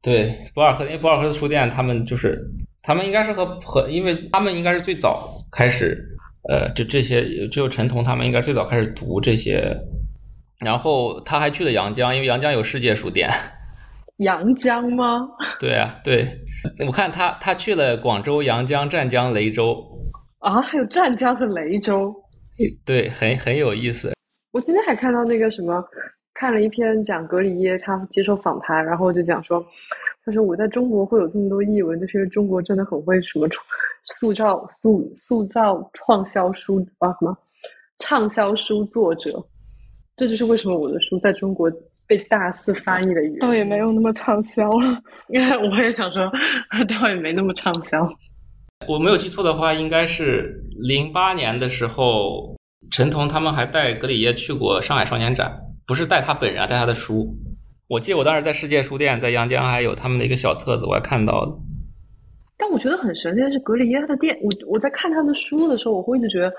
[0.00, 2.40] 对，博尔赫，因为博尔赫斯书店他们就是
[2.80, 6.00] 他们应该是和和，因为他们应该是最早开始，
[6.48, 9.76] 呃，就这些只有陈彤他们应该最早开始读这些。
[10.60, 13.28] 然后他还去了阳江，因为阳江有世界书店。
[14.18, 15.26] 阳江吗？
[15.58, 16.28] 对啊，对，
[16.86, 19.82] 我看他他去了广州、阳江、湛江、雷州。
[20.40, 22.14] 啊，还有湛江和雷州。
[22.84, 24.12] 对，很很有意思。
[24.52, 25.82] 我今天还看到那个什么，
[26.34, 29.64] 看了一篇讲格里耶他接受访谈，然后就讲说，
[30.24, 33.48] 他说我在中国会有这么多译文，就是因为中国真的很会什么
[34.04, 37.34] 塑造塑塑造畅销书啊什么
[37.98, 39.42] 畅销书作者。
[40.20, 41.72] 这就是为什么我的书在中国
[42.06, 43.38] 被大肆翻译的原因。
[43.38, 46.30] 倒也没有那么畅销了，因 为我也想说，
[46.86, 48.06] 倒也没那么畅销。
[48.86, 52.54] 我没有记错的话，应该是零八年的时候，
[52.90, 57.34] 陈彤他们还带格里耶去过上海少年展，不是带他本人，带他的书。
[57.88, 61.58] 我记得我当时在世界书店，在阳江还有他们的一个小册子，我还看到了。
[62.58, 66.52] 但我觉得很神奇的是，格里耶他的店，我我在看他的书的时候，我会一直觉得。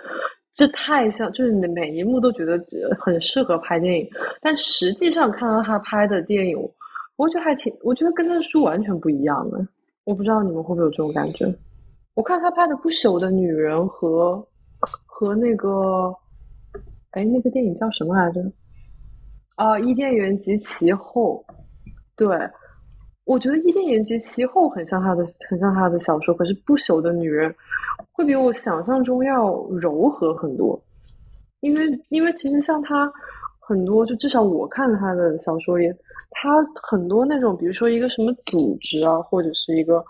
[0.53, 2.59] 这太像，就是你每一幕都觉得
[2.99, 4.09] 很适合拍电影，
[4.41, 6.57] 但实际上看到他拍的电影，
[7.15, 9.65] 我觉得还挺，我觉得跟他的书完全不一样的。
[10.03, 11.45] 我不知道你们会不会有这种感觉？
[12.15, 14.45] 我看他拍的《不朽的女人》和
[15.05, 16.13] 和那个，
[17.11, 18.41] 哎，那个电影叫什么来着？
[19.55, 21.43] 啊，《伊甸园及其后》。
[22.17, 22.27] 对，
[23.25, 27.49] 我觉得《伊甸园及其后》很像他的，很像他的小说，可是《不朽的女人》。
[28.13, 30.79] 会比我想象中要柔和很多，
[31.61, 33.11] 因为因为其实像他
[33.59, 35.91] 很多，就至少我看他的小说里，
[36.31, 40.03] 他很多那种，比如说一个什么组织啊，或者是一个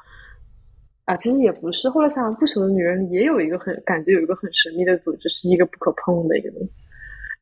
[1.06, 1.90] 啊，其实也不是。
[1.90, 6.72] 后来想想，不朽的女人也有一个很感觉有一个很神秘的组织，是一个不可碰的一个东西，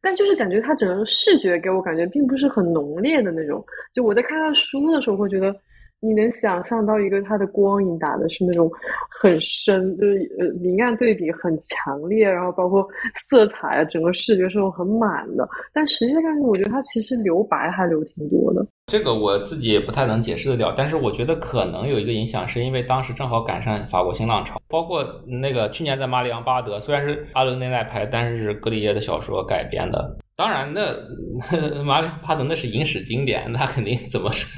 [0.01, 3.63] 但就是感觉他整个视觉给我感觉并不是很浓烈的那种。
[3.93, 5.55] 就我在看他书的时候，会觉得。
[6.01, 8.71] 你能想象到一个它的光影打的是那种
[9.09, 12.87] 很深，就是呃明暗对比很强烈，然后包括
[13.29, 15.47] 色彩啊，整个视觉是很满的。
[15.73, 18.65] 但实际上，我觉得它其实留白还留挺多的。
[18.87, 30.17] 这个我自己也不太能解释得了，但是我觉得可能有一个影响，是因为当时正好赶上法国新浪潮，包括那个去年在马里昂巴德，虽然是阿伦内奈拍，但是是格里耶的小说改编的。
[30.37, 30.95] 当然，那
[31.83, 34.49] 马里昂巴德那是影史经典，那肯定怎么说？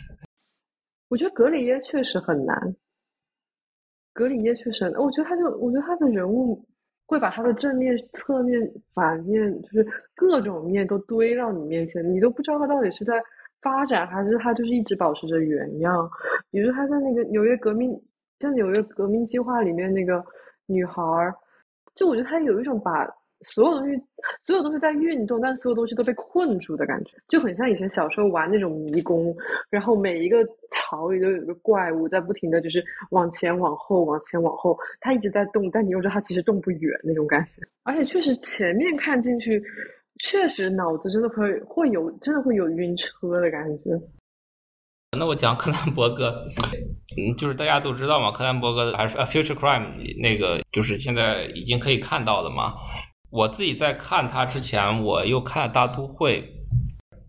[1.12, 2.74] 我觉得格里耶确实很难，
[4.13, 6.65] 格里耶确实很难，我觉得他就，我觉得他的人物
[7.06, 8.62] 会把他的正面、侧面、
[8.93, 13.21] 反面，就是各种面都堆到你面前，你都不知道他到底是在
[13.62, 16.10] 发展，还是他就是一直保持着原样。
[16.50, 18.02] 比如他在那个纽约革命，
[18.39, 20.24] 像纽约革命计划里面那个
[20.65, 21.36] 女孩儿，
[21.93, 23.06] 就我觉得他有一种把。
[23.43, 24.01] 所有东西，
[24.43, 29.36] 所有东西在运动，但所有东西都被困住的感觉，就很像以前小时候玩那种迷宫，
[29.69, 30.38] 然后每一个
[30.71, 37.62] 槽里都有一个怪物在不停的就是往前往后往前往后，它一直在动，但你又知道它其实动不远那种感觉。
[37.84, 39.63] 而且确实前面看进去，
[40.19, 43.99] 确实脑子真的会会有真的会有晕车的感觉。
[45.17, 46.45] 那我讲克兰伯格，
[47.17, 49.82] 嗯，就是大家都知道嘛，克兰伯格还是《A Future Crime》
[50.21, 52.75] 那个，就是现在已经可以看到的嘛。
[53.32, 56.41] 我自己在看它之前，我又看了《大都会》，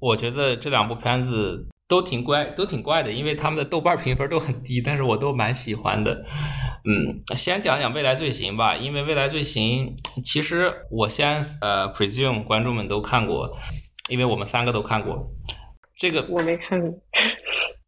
[0.01, 6.25] 我觉得这两部片子都挺怪，都挺怪的，因为他们的豆瓣评分都很低，但是我都蛮喜欢的。
[6.85, 13.57] 嗯，先讲讲《未来罪行》吧，因为《未来罪行》其实我先呃，presume 观众们都看过，
[14.09, 15.31] 因为我们三个都看过。
[15.97, 16.91] 这个我没看过。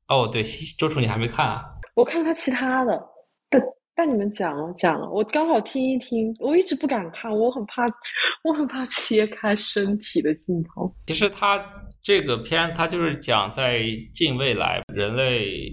[0.07, 0.45] 哦，对，
[0.79, 1.65] 周楚你还没看啊？
[1.97, 2.93] 我看他其他的。
[3.51, 3.61] 但
[4.05, 7.85] 你们讲了讲了，我刚好听一听，我一直不敢看，我很怕，
[8.43, 10.93] 我很怕切开身体的镜头。
[11.07, 11.63] 其实它
[12.03, 15.73] 这个片，它就是讲在近未来，人类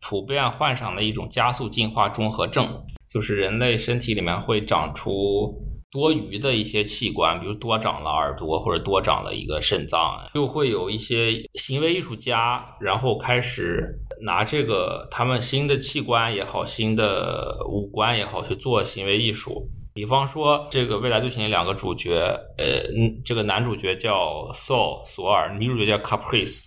[0.00, 2.68] 普遍患上了一种加速进化综合症，
[3.08, 5.54] 就是人类身体里面会长出。
[5.90, 19.68] 多余的一些器官，比如多长了耳朵或者多长了一个肾脏，就会有一些行为艺术家，然后开始拿这个他们新的器官也好，新的五官也好去做行为艺术。
[19.92, 22.12] 比方说，这个未来最新两个主角，
[22.56, 22.80] 呃，
[23.24, 26.62] 这个男主角叫 Saul 索尔，女主角叫 Caprice，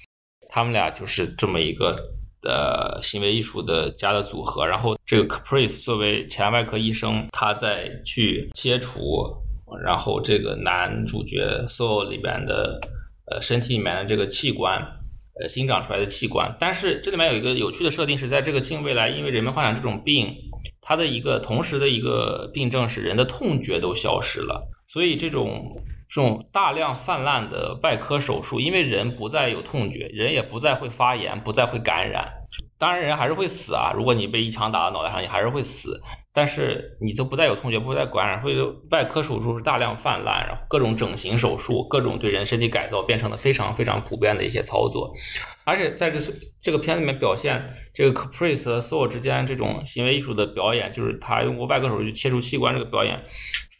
[0.50, 1.96] 他们俩就是这么一个。
[2.44, 9.02] 的行为艺术的家的组合，然后这个 Caprice 作为前外科医生，他在去切除，
[9.84, 12.80] 然后这个男主角 Soul 里边的
[13.32, 14.80] 呃身体里面的这个器官，
[15.42, 16.56] 呃新长出来的器官。
[16.60, 20.36] 但是这里面有一个有趣的设定，是在这个近未来，因为人们患上这种病，
[20.82, 25.82] 它的一个同时的一个病症是人的痛觉都消失了，所以这种
[26.14, 32.32] 这种大量泛滥的外科手术，因为人不再有痛觉，人也不再会发炎，不再会感染。
[32.78, 33.92] 当然，人还是会死啊！
[33.96, 36.00] 如果你被一枪打到脑袋上，你还是会死。
[36.32, 38.56] 但是你就不再有痛觉，不再感染，会
[38.92, 45.12] 外科手术是大量泛滥，然后各种整形手术，各种对人身体改造变成了非常非常普遍的一些操作。
[45.64, 46.20] 而且在这
[46.62, 53.20] 这个片子里面表现这个 Caprice 和 Soul 之间这种行为艺术的表演，就是他用过外科手术去切除器官这个表演，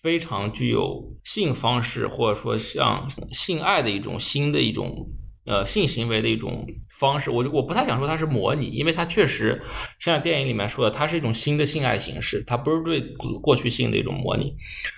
[0.04, 5.08] 非常具有性方式或者说像性爱的一种新的一种。
[5.46, 6.66] 呃，性行为的一种
[6.98, 9.62] 方式，我就我不太想说它是模拟，因为它确实
[10.00, 13.02] 像电影里面说的，它是一种新的性爱形式，它不是对
[13.42, 14.56] 过去性的一种模拟。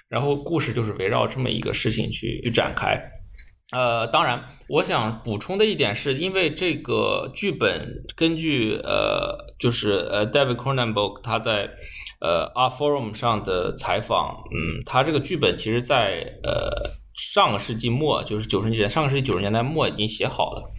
[0.07, 2.95] 然后故事就是围绕这么一个事情去去展开。
[3.71, 4.39] 呃，当然，
[4.69, 11.71] 我想补充的一点是，因为这个剧本根据呃，就是呃，David Cronenberg 他在
[12.21, 16.95] 呃 a r Forum 上的采访，嗯，他这个剧本其实在呃。
[17.17, 20.69] 上个世纪末就是九十年代，上个世纪九十年代末已经写好了，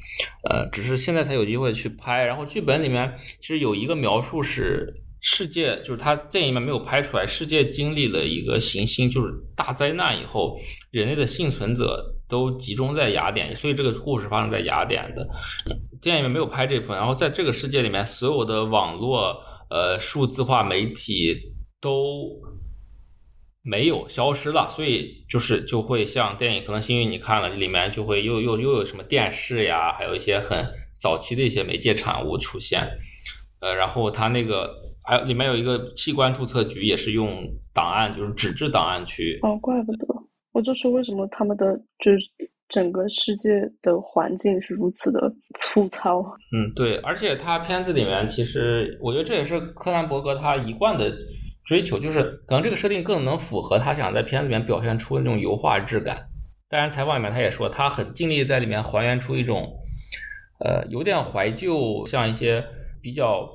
[0.46, 2.26] 呃，只是现在才有机会去拍。
[2.26, 4.86] 然后剧本里面其实有一个描述是
[5.22, 10.58] 世界，就是他电影里面没有拍出来，世界经历了一个行星就是大灾难以后，
[10.90, 15.26] 人类的幸存者都集中在雅典，所以这个故事发生在雅典的。
[16.02, 19.34] 电影里面没有拍这部分，然后在这个世界里面，所有的网络
[19.70, 22.40] 呃数字化媒体都。
[23.68, 30.64] 没有消失了，所以就是就会像电影，可能幸运你看了，里面就会又又又有什么电视呀，还有一些很
[30.96, 32.88] 早期的一些媒介产物出现，
[33.58, 34.72] 呃，然后它那个
[35.04, 39.40] 还有里面有一个器官注册局，也是用档案，就是纸质档案去。
[39.42, 40.06] 哦，怪不得，
[40.52, 42.18] 我就说为什么他们的就是
[42.68, 43.50] 整个世界
[43.82, 46.20] 的环境是如此的粗糙。
[46.52, 51.12] 嗯，对，而且他片子里面其实我觉得这也是柯南伯格他一贯的。
[51.66, 56.28] 追求就是可能这个设定更能符合他想在片子里面表现出的那种油画质感。
[56.68, 59.68] 当然，采访里面他也说，他很尽力在里面还原出一种，
[60.60, 62.64] 呃，有点怀旧，像一些
[63.02, 63.48] 比较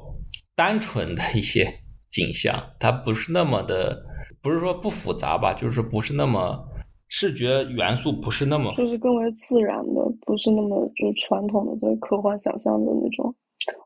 [0.58, 1.80] 单纯的一些
[2.10, 2.62] 景象。
[2.78, 4.04] 它不是那么的，
[4.42, 6.68] 不是说不复杂吧，就是不是那么
[7.12, 13.32] 视觉元素不是那么，就是更为自然的，不是那么就是传统的对科幻想象的那种。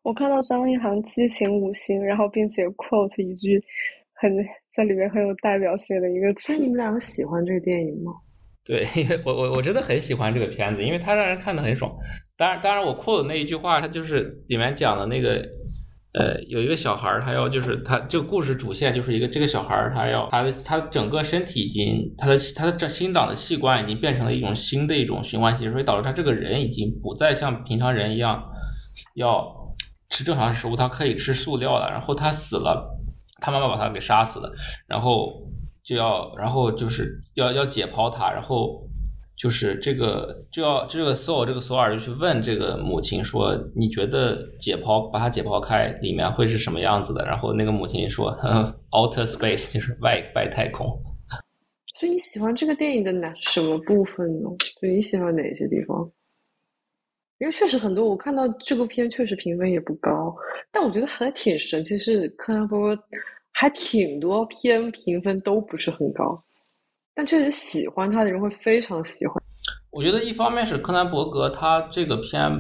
[0.04, 3.62] 我看到张一航激情五星，然后并且 quote 一句。
[4.18, 4.34] 很
[4.74, 6.54] 在里面很有代表性的一个词。
[6.54, 8.14] 那你们两个喜欢这个电影吗？
[8.64, 11.94] 对，因为我我我真的很喜欢这个片子，因为它让人看得很爽。
[12.38, 15.46] 当然，当然我 quote 那一句话，它就是里面讲的那个，
[16.18, 28.42] 呃，有一个小孩儿，他要就是他这个故事主线就是一个这个小孩儿，他要他的他整个身体已经他的他的这心脏的器官已经变成了一种新的一种循环系统，所以导致他这个人已经不再像平常人一样
[29.16, 29.46] 要
[30.10, 31.90] 吃正常食物，他可以吃塑料了。
[31.90, 32.98] 然后他死了，
[33.42, 34.50] 他妈妈把他给杀死了，
[34.88, 35.34] 然后
[35.84, 38.88] 就要然后就是要要解剖他，然后。
[39.38, 48.32] 就是这个就要这个 soul 这个索尔就去问这个母亲说：“你觉得解剖把它解剖开里面会是什么样子的？”然后那个母亲说
[48.92, 50.88] ：“outer space 就是外外太空。”
[51.98, 54.50] 所以你喜欢这个电影的哪什么部分呢？
[54.82, 56.10] 就你喜欢哪些地方？
[57.40, 60.34] 因为确实很多，我看到这个片确实评分也不高，
[60.72, 62.98] 但我觉得还挺神奇，是柯南波
[63.52, 66.42] 还挺多片评分都不是很高。
[67.16, 69.36] 但确实喜欢他的人会非常喜欢。
[69.90, 72.52] 我觉得一方面是柯南伯格他这个片，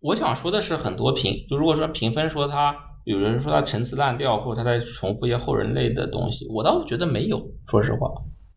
[0.00, 7.38] 我想说的是很多评，就如果说评分说他有人说他陈词滥调，或者他在重复一些后人类的东西，我倒觉得没有。
[7.70, 8.10] 说实话，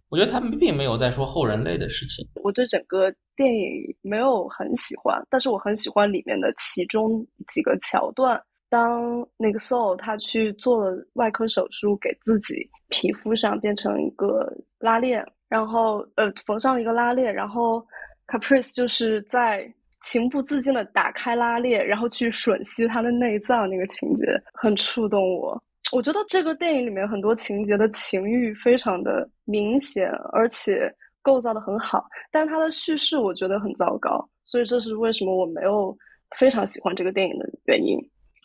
[0.10, 2.28] 我觉得他们并没有在说后人类的事情。
[2.44, 8.42] 我对整个电影没有很喜欢，但是我很喜欢里面的其中几个桥段。
[8.70, 17.86] 当那个 Soul 他去做了外科手术，给自己皮肤上变成一个拉链，然后呃缝上了一个拉链，然后
[18.28, 25.62] Caprice 就是在情不自禁的打开拉链，然后去吮吸他的内脏，那个情节很触动我。
[25.92, 30.94] 我觉得这个电影里面很多情节的情欲非常的明显，而且
[31.24, 35.98] 构造的很好，但它的叙事我觉得很糟糕，所以这是为什么我没有
[36.38, 37.98] 非常喜欢这个电影的原因。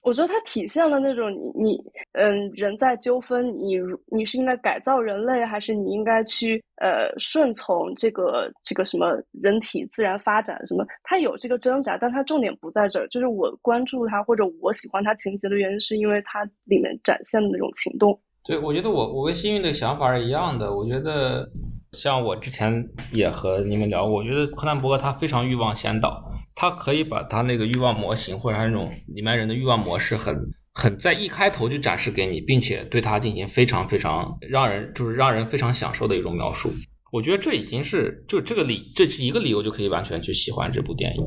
[0.05, 10.85] 我觉得它体现了那种你你嗯人在纠纷，你你是应该改造人类，还是你应该去呃顺从这个这个什么人体自然发展什么？
[11.03, 13.09] 它有这个挣扎，但它重点不在这儿。
[13.09, 18.19] 就是我关注它或者我喜欢它情节的原因，是因为它里面展现的那种情动。
[18.47, 20.77] 对，我觉得我我跟幸运的想法是一样的。
[20.77, 21.49] 我觉得
[21.95, 26.23] 像我之前也和你们聊过，我觉得柯南伯格他非常欲望先导。
[26.57, 30.37] 他可以把他那个欲望模型，或者他那种里面人的欲望模式，很
[30.73, 36.71] 很在一开头就展示给你，并且对他进行非常非常让人就是让人非常享受的一种描述。
[37.11, 41.25] 我觉得这已经是就这个理，这是一个理由就可以完全去喜欢这部电影。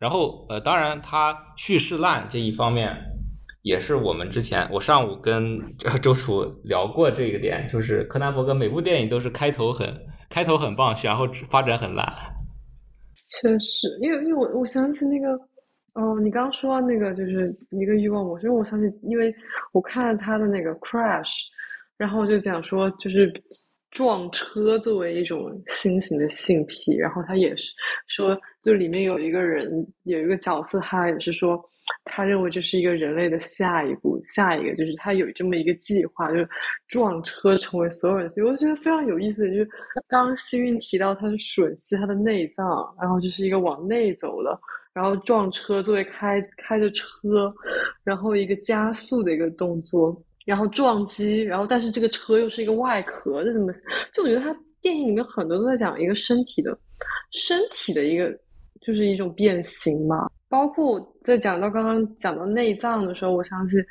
[0.00, 2.92] 然后呃，当然他叙事烂这一方面，
[3.64, 5.58] 也是我们之前我上午跟
[6.02, 9.88] 周楚聊过这个点，就是柯南伯格每部电影都是开头很
[10.28, 12.06] 开头很棒，然后发展很烂。
[13.26, 15.28] 确实，因为因为我我想起那个，
[15.94, 19.34] 哦，你刚刚说那个就是一个欲望模式，因为我想起，因为
[19.72, 21.46] 我看了他的那个 Crash，
[21.96, 23.32] 然后就讲说就是
[23.90, 27.64] 撞车作为一种新型的性癖，然后他也是
[28.08, 29.70] 说，就里面有一个人
[30.02, 31.58] 有一个角色，他也是说。
[32.04, 36.48] 他认为这是一个人类的下一步，下一个就是他有这么一个计划，就是
[36.88, 38.30] 撞车成为所有人。
[38.46, 39.68] 我觉得非常有意思的，就是
[40.08, 44.58] 刚幸运提到他是吮吸他的内脏，然后就是一个往内走的，
[44.92, 47.52] 然后撞车作为开开着车，
[48.02, 53.72] 然后一个加速的一个动作，然后撞击，然后但是这个车又是一个外壳的，怎么？
[54.12, 56.78] 就我觉得他电影里面很多都在讲一个身体的，
[57.30, 58.38] 身体的一个
[58.86, 60.28] 就是一种变形嘛。
[60.48, 63.84] 包括在讲到刚刚讲到内脏的时候，我相信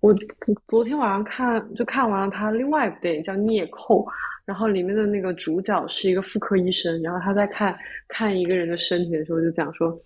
[0.00, 0.12] 我
[0.66, 4.04] 昨天晚上看就看完了他另外一部电影叫《孽扣》，
[4.44, 7.76] 然后里面的那个主角是一个妇科医生，然后他在看
[8.08, 9.96] 看一个人的身体的时候就讲说，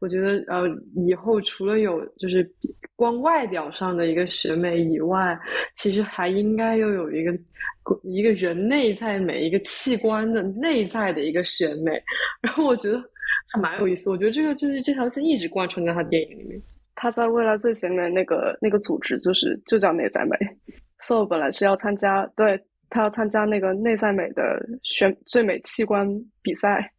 [0.00, 2.46] 我觉得呃以后除了有就是
[2.94, 5.38] 光外表上的一个审美以外，
[5.74, 7.32] 其实还应该要有一个
[8.02, 11.92] 一个人内在每一个器官的内在的一个审美，
[12.42, 13.02] 然后我觉得。
[13.52, 16.60] 还蛮有意思，我觉得这个就是这条线一直贯穿在他电影里面。
[16.94, 20.36] 他在未来最前面那个那个组织就是就叫内在美
[21.00, 24.42] ，So 本来是要参加，对他要参加那个内在美的
[24.82, 26.06] 选最美器官
[26.42, 26.92] 比赛。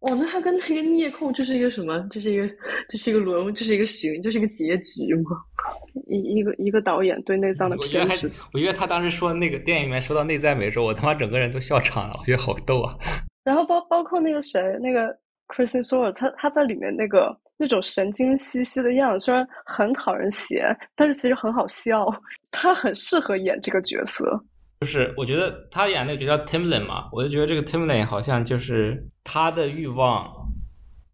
[0.00, 2.06] 哦，那他跟那个聂控这是一个什么？
[2.10, 2.48] 这是一个
[2.88, 5.30] 这是一个轮，这是一个循，这是一个结局吗？
[6.06, 8.30] 一一个一个导演对内脏的偏执。
[8.52, 12.94] 我觉得他当时说那个电影里面说到内在美的时候，我他妈整个人都笑场了，我觉得好逗啊。
[13.42, 15.18] 然后包包括那个谁那个。
[15.52, 22.06] Kristen Stewart，他他在里面那个那种神经兮兮的样子，虽然很讨人嫌，但是其实很好笑。
[22.52, 24.40] 他很适合演这个角色。
[24.80, 30.26] 就是我觉得他演那个角色 Timlin 嘛，我就觉得这个 Timlin 好像就是他的欲望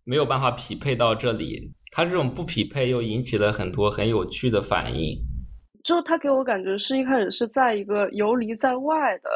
[0.05, 5.19] 没有办法匹配到这里，他这种不匹配又引起了很多很有趣的反应。
[5.83, 9.31] 就他给我感觉是一开始是在一个游离在外的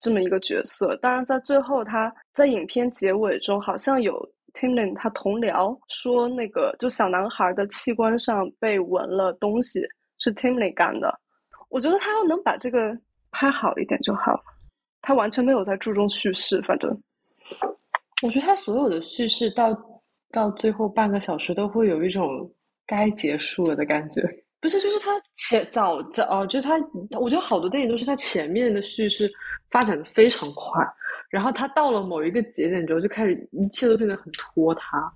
[0.00, 4.14] 这么一个角色，当然在最后他在影片结尾中好像有。
[4.58, 9.80] Timlin 他同僚说，那个就小男孩的器官上被纹了东西，
[10.18, 11.16] 是 Timlin 干的。
[11.68, 12.98] 我觉得他要能把这个
[13.30, 14.40] 拍好一点就好了。
[15.00, 16.90] 他完全没有在注重叙事，反正
[18.22, 19.72] 我觉得他所有的叙事到
[20.32, 22.28] 到最后半个小时都会有一种
[22.84, 24.20] 该结束了的感觉。
[24.60, 26.74] 不是，就是他前早早哦，就是他，
[27.20, 29.30] 我觉得好多电影都是他前面的叙事
[29.70, 30.84] 发展的非常快，
[31.28, 35.12] 然后他到了某一个节点之后就开始一切都变得很拖沓。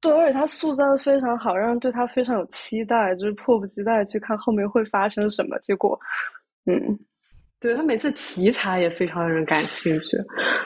[0.00, 5.58] 对，而且他塑造的非常好，让人对他非常有期待，就是迫不及待去看后面会发生什么。
[5.60, 5.98] 结果，
[6.66, 6.98] 嗯，
[7.58, 10.18] 对他每次题材也非常让人感兴趣，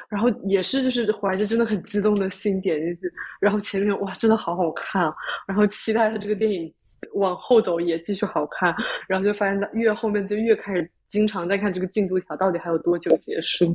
[0.08, 3.02] 然后也是就是怀着真的很激动的心点进去，
[3.40, 5.14] 然后前面哇真的好好看啊，
[5.46, 6.74] 然后期待他这个电影
[7.14, 8.74] 往后走也继续好看，
[9.06, 13.72] 然后就发现他越后面就越开始经常在看这个进度条到底还有多久结束。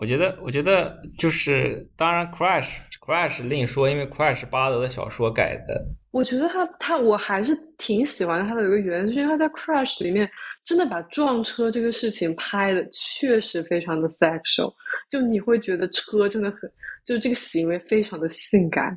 [0.00, 5.84] 我觉得，我觉得就是，当然，Crash，Crash 另说，因为 Crash 巴德的小说改的。
[6.12, 10.30] 我觉得他他我还是挺喜欢他的一个原因，是因为他在 Crash 里面
[10.62, 14.72] 真的把撞车这个事情拍的确实非常的 sexual，
[15.10, 16.70] 就你会觉得车真的很，
[17.04, 18.96] 就是这个行为非常的性感。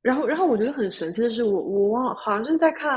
[0.00, 2.96] 然后，然后我觉得很神奇的是，我我忘了好像是在看，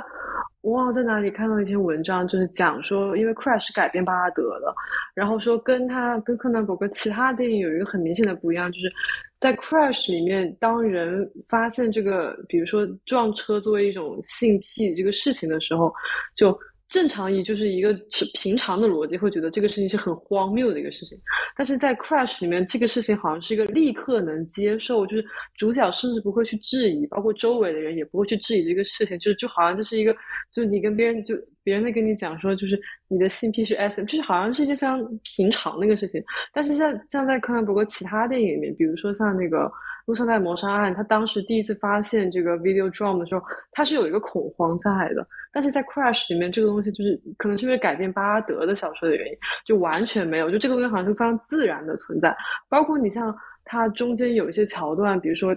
[0.62, 4.74] 我忘了在哪里看到一篇文章，就是讲说，因为 Crash 改编巴拉德的，
[5.14, 8.92] 然后说跟他跟柯南·伯格其他电影有一个很明显的不一样，就是
[9.40, 15.94] 在 Crash 里面，当人发现这个，比如说撞车作为一种性癖这个事情的时候，
[16.36, 16.58] 就。
[16.90, 21.16] 正常以就是一个是平常的逻辑，会觉得这个事情是很荒谬的一个事情，
[21.56, 25.24] 但是在 Crash 里面，这个事情好像是一个立刻能接受，就是
[25.56, 30.16] 主角甚至不会去质疑，包括周围的人也不会去质疑这个事情，就就好像这是一个，
[30.52, 35.00] 就你跟别人就别人在跟你讲说，就是你的性癖是 SM，就是好像是一件非常
[35.36, 36.20] 平常的一个事情，
[36.52, 39.58] 但是像像在柯南·伯格其他电影里面，比如说像那个。
[40.10, 45.24] 《录像带谋杀案》，他当时第一次发现这个 video drum 的时候，他是有一个恐慌在的。
[45.54, 50.50] 但是在 Crash 里面，这个东西就是可能是因为改变巴拉德的小说的原因，就完全没有。
[50.50, 52.36] 就这个东西好像是非常自然的存在。
[52.68, 53.32] 包括你像
[53.66, 55.56] 它中间有一些桥段，比如说，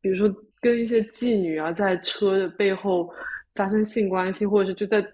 [0.00, 3.12] 比如说跟一些妓女啊在车的背后
[3.56, 5.04] 发生性关系，或者是就在。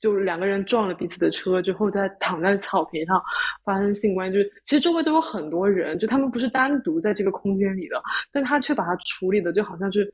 [0.00, 3.20] 就是两个人撞了彼此的车之后，在躺在草坪上
[3.64, 8.00] 发生性关系，就是其实周围都有很多人，就他们不是单独在这个空间里的，
[8.32, 10.12] 但他却把它处理的就好像是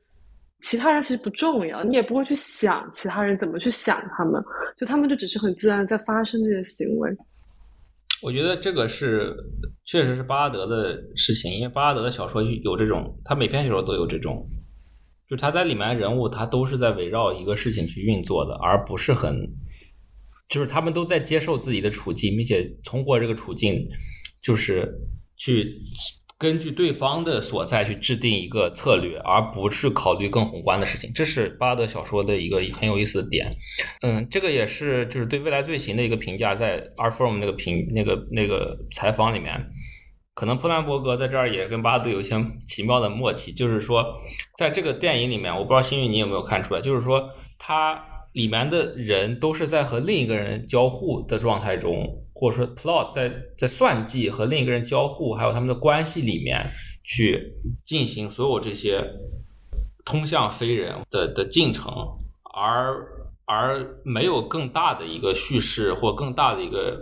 [0.61, 4.43] 其他人其实不重要，你也不会去想其他人怎么去想他们，
[4.75, 7.15] 就他们就只是很自然在发生这些行为。
[8.23, 9.35] 我觉得这个是
[9.83, 14.43] 确实是巴拉德的事情，因为巴拉德的小说有这种，他每篇小说都有这种，
[15.29, 19.47] 就他在里面人物他都是在围绕一个事情去运作的，而不是很。
[20.47, 23.87] 就是他们都在接受自己的处境，并且通过这个处境，
[24.41, 24.93] 就是
[25.35, 25.81] 去
[26.37, 31.11] 根据对方的所在去制定一个策略，而不是考虑更宏观的事情。
[31.15, 33.51] 这是巴德小说的一个很有意思的点。
[34.01, 39.65] 嗯，这个也是就是对未来罪行的一个评价，在 a r f o r m 那个评那个那个采访里面，
[40.35, 42.35] 可能普兰伯格在这儿也跟巴德有一些
[42.67, 44.05] 奇妙的默契，就是说
[44.57, 48.14] 在这个电影里面，我不知道幸运你有没有看出来，就是说他。
[48.35, 56.69] 里面的人都是在和另一个人交互的状态中，或者说 plot 在在算计和另一个人交互，还有他们的关系里面
[57.01, 57.53] 去
[57.85, 59.01] 进行所有这些
[60.03, 61.85] 通向非人的的进程，
[62.53, 63.07] 而
[63.45, 66.99] 而没有更大的一个叙事或更大的一个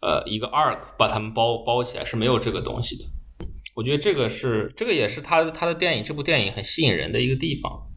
[0.00, 3.04] 呃一个 arc 把他们包包起来是没有这个东西的。
[3.74, 7.89] 我觉得这个是这个也是他他的电影这部电影很吸引人的一个地方。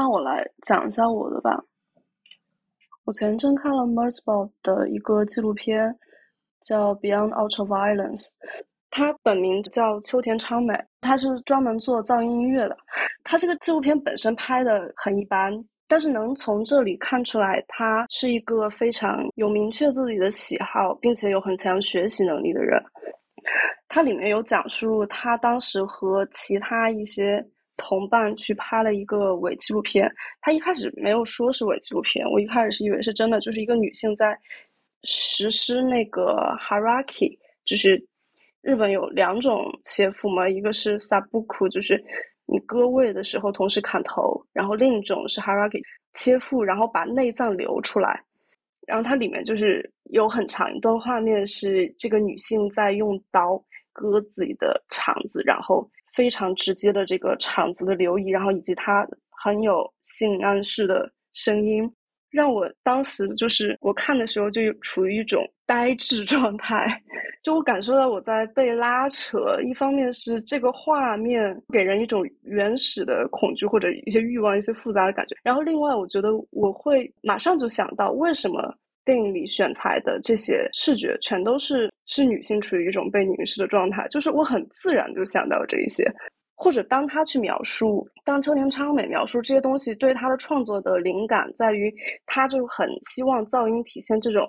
[0.00, 1.62] 嗯，那我来讲一下我的吧。
[3.04, 5.94] 我前阵看了 Merzbow 的一个纪录片，
[6.62, 8.28] 叫《Beyond Ultra Violence》，
[8.90, 12.74] 他本名叫秋田昌美，他是专门做噪音音乐的。
[13.24, 15.52] 他这个纪录片本身拍的很一般，
[15.86, 22.82] 但是能从这里看出来，他是一个非常有明确自己的喜好，并且有很强学习能力的人。
[23.88, 27.46] 它里面有讲述他当时和其他一些。
[27.82, 30.06] 同伴去拍了一个伪纪录片，
[30.42, 34.38] 他一开始没有说是伪纪录片，我一开始是以为是真的，就是一个女性在
[35.04, 37.96] 实施那个 hierarchy，就是
[38.60, 42.04] 日本有两种切腹嘛，一个是 sabuku，就是
[42.44, 45.80] 你割胃的时候同时砍头，然后另一种是 hierarchy
[46.12, 48.22] 切腹，然后把内脏流出来，
[48.86, 53.56] 然后它里面就是有很长一段画面是这个女性在用刀
[53.90, 55.88] 割自己的肠子，然后。
[56.12, 61.90] 非常直接的这个场子的流移，然后以及他很有性暗示的声音，
[62.30, 66.86] 让我当时就是我看的时候就处于一种呆滞状态，
[67.42, 69.60] 就我感受到我在被拉扯。
[69.62, 78.74] 一方面是这个画面给人一种原始的恐惧或者一些欲望、一些复杂的感觉，然后另外我觉得我会马上就想到为什么
[79.04, 86.04] 电影里选材的这些视觉全都是是女性处于一种被凝视的状态，就是我很自然就想到这一些。
[86.54, 91.90] 或者当他去描述，当秋田昌美描述这些东西，对他的创作的灵感在于，
[92.26, 94.42] 他就很希望噪音体现这种，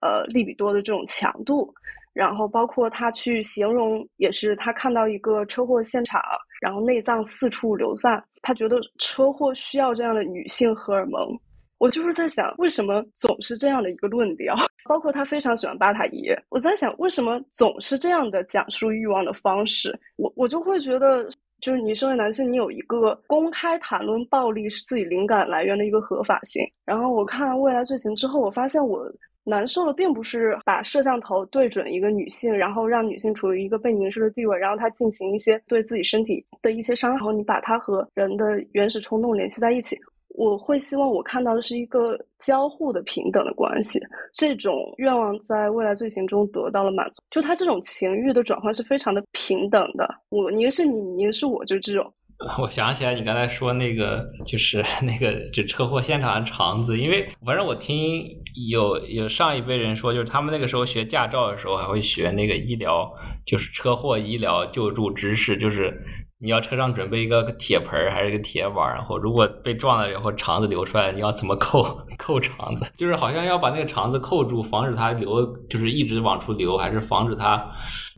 [0.00, 1.74] 呃，利比多的这种强度。
[2.12, 6.22] 然后包括他去形容，也是他看到一个车祸现场，
[6.62, 11.36] 然后内脏四处流散，他觉得车祸需要这样的女性荷尔蒙。
[11.78, 14.56] 我就是在想，为什么总是这样的一个论调？
[14.88, 19.98] 包括他非常喜欢巴塔耶，我在想，为什么总是这样的讲述欲望的方式？
[20.16, 21.28] 我我就会觉得。
[21.58, 26.62] 就是你身为男性，你有一个公开谈论暴力是自己灵感来源的一个合法性。
[26.84, 29.10] 然后我看《未来罪行》之后，我发现我
[29.42, 39.96] 难受的并不是把摄像头对准一个女性，然后让女性处于一个被凝视的地位，然后她进行一些对自己身体的一些伤害，然后你把她和人的原始冲动联系在一起。
[40.36, 43.98] 我会希望我看到的是一个交互的平等的关系，
[44.32, 47.22] 这种愿望在未来罪行中得到了满足。
[47.30, 52.12] 就他这种情欲的转换是非常的平等的，我您是你，您是我，就这种。
[52.60, 58.22] 我想起来你刚才说那个，就是 那个就车祸现场的肠子，因为反正我听
[58.70, 63.10] 有有上一辈人说，就是他们那个时候学驾照的时候还会学那个医疗，
[63.46, 65.98] 就是车祸医疗救助知识，就是。
[66.38, 71.82] 你要车上准备一个铁盆还是个铁碗，然后如果被撞了以后肠子流出来，你要怎么扣
[72.18, 72.84] 扣肠子？
[72.96, 77.56] 就是好像要把那个肠子扣住，防止它流，就是一直往出流，还是防止它？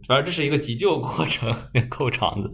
[0.08, 1.54] 反正这是一个急救过程，
[1.88, 2.50] 扣肠子。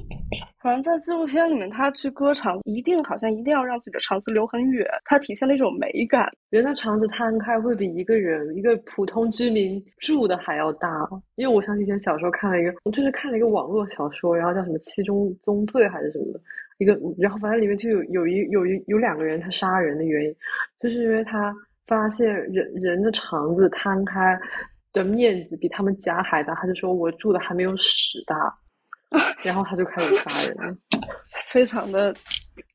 [0.65, 6.27] 好像在纪录片里面，他去割肠，一定好像一定要让自己的肠子留很远，它体现了一种美感。
[6.49, 10.89] 人的肠子摊开会比一个人一个普通居民住的还要大。
[11.35, 16.41] 因为我想起以前小时候看了一个，我就是看了一个网络小说，然后叫什么七宗宗罪还是什么的，
[16.79, 20.35] 一个，然后反正里面就有有一有一有两个人他杀人的原因，
[20.81, 21.55] 就是因为他
[21.87, 24.41] 发现人人的肠子摊开
[24.95, 28.35] 的面积比他们家还大，他就说我住的还没有屎大。
[29.43, 30.79] 然后他就开始杀人，
[31.51, 32.15] 非常的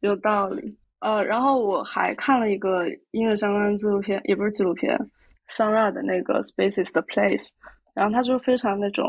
[0.02, 0.78] 有道理。
[1.00, 4.98] 呃，然后我还看了一个音乐相关的纪录片，也不是纪录片，
[5.48, 7.48] 桑拉的那个《Spaces the Place》，
[7.94, 9.06] 然后它就是非常那种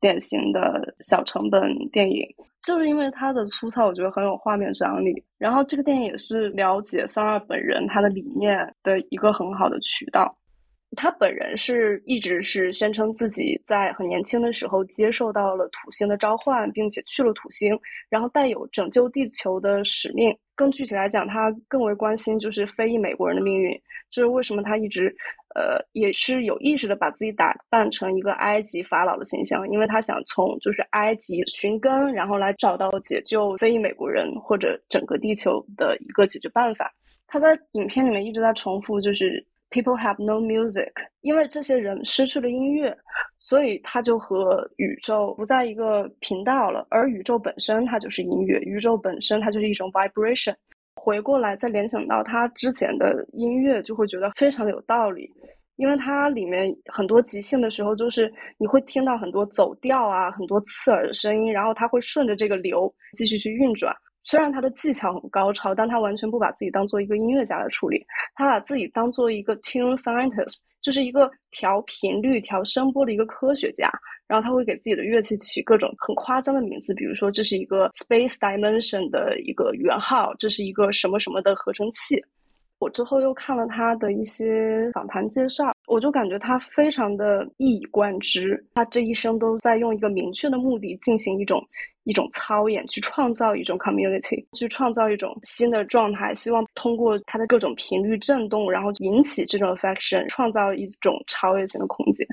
[0.00, 1.60] 典型的小成本
[1.92, 2.26] 电影，
[2.62, 5.22] 就是因为它的粗糙，我觉得很有画面张力。
[5.36, 10.34] 然后这个电影也是了解桑拉本人他的理念的一个很好的渠道。
[10.96, 17.78] 他本人是一直是宣称自己在很年轻的时候接受到了土星的召唤，并且去了土星，
[18.08, 20.36] 然后带有拯救地球的使命。
[20.54, 23.78] 更具体来讲，他更为关心就是非裔美国人的命运。
[24.10, 25.14] 这是为什么他一直，
[25.54, 36.90] 呃，也是有意识的把自己打扮成一个埃及法老的形象，因为他想从就是埃及寻根，然后来找到解救非裔美国人或者整个地球的一个解决办法。
[37.26, 39.46] 他在影片里面一直在重复就是。
[39.70, 40.92] People have no music，
[41.22, 42.96] 因为这些人失去了音乐，
[43.38, 46.86] 所以他就和宇宙不在一个频道了。
[46.88, 50.54] 而宇宙本身它就是音乐，宇宙本身它就是一种 vibration。
[50.94, 55.30] 回过来再联想到他之前的音乐，就会觉得非常的有道理，
[55.76, 63.94] 因为它里面很多即兴的时候，就是你会听到很多走调啊，很多刺耳的声音，然后它会顺着这个流继续去运转。
[64.26, 68.04] 虽然他的技巧很高超，但他完全不把自己当做一个音乐家来处理，
[68.34, 73.88] 他把自己当做一个 tune scientist，就是一个调频率、调声波的一个科学家。
[74.26, 82.20] 然后他会给自己的乐器起各种很夸张的名字，比如说这是一个 space dimension 的一个圆号，这是一个什么什么的合成器。
[82.80, 91.64] 我之后又看了他的一些访谈介绍，我就感觉他非常的一以贯之，他这一生都在用一个明确的目的进行一种
[92.04, 102.26] 一种操演，去创造一种 community，去创造一种新的状态，希望通过他的各种频率震动，然后引起这种 affection，创造一种超越性的空间。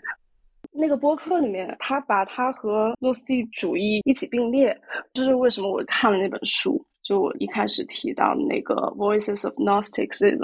[0.71, 4.75] 那个播客里面，他把他和诺斯蒂主义一起并列，
[5.13, 6.83] 这是为什么我看了那本书。
[7.03, 10.37] 就我一开始提到那个《Voices of Gnosticism》，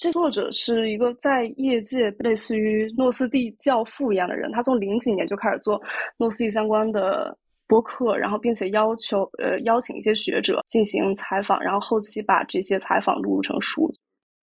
[0.00, 4.50] 这作者是一个在业界类似于诺斯蒂教父一样的人。
[4.50, 5.78] 他从零几年就开始做
[6.16, 7.36] 诺斯蒂相关的
[7.66, 13.92] 播客，然后并且要求呃邀请一些学者进行采访，然后后期把这些采访录入成书。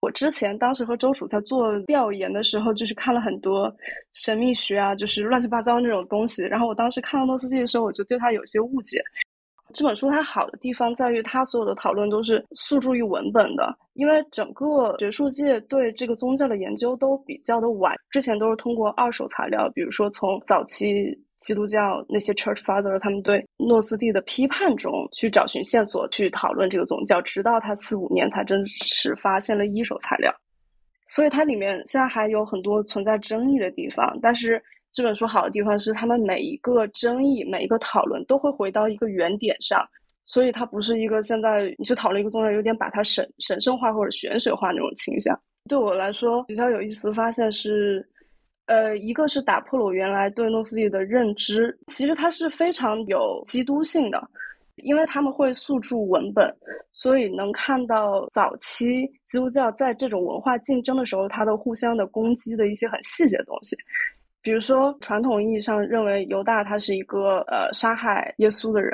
[0.01, 3.73] 我之前当时和周楚在做调研的时候，就是看了很多
[4.11, 6.43] 神秘学啊，就是乱七八糟那种东西。
[6.43, 9.01] 然后我当时看到诺斯蒂的时候，我就对他有些误解。
[9.73, 30.33] 这本书它好的地方在于，它所有的讨论都是诉诸于文本的，因为整个学术界对这个宗教的研究都比较的晚，之前都是通过二手材料，比如说从早期基督教那些 Church Father 他们对诺斯蒂的批判中去找寻线索，去讨论这个宗教，直到他四五年才真实发现了一手材料，
[31.07, 34.63] 所以它里面现在还有很多存在争议的地方，但是。
[34.97, 39.87] 这本书好的地方是，他们每一个争议、每一个讨论都会回到一个原点上，
[40.25, 45.39] 所以它不是一个现在你去讨论一个宗教，有点把它神神圣化或者玄学化那种倾向。
[45.69, 48.03] 对我来说比较有意思的发现是，
[48.65, 54.27] 呃，一个是打破了我原来对诺斯底的认知，其实它是非常有基督性的，
[54.77, 56.51] 因为他们会诉诸文本，
[56.91, 63.77] 所以能看到早期基督教在这种文化竞争的时候，它的互相的攻击的一些很细节的东西。
[64.47, 68.93] 比如说，传统意义上认为犹大他是一个呃杀害耶稣的人，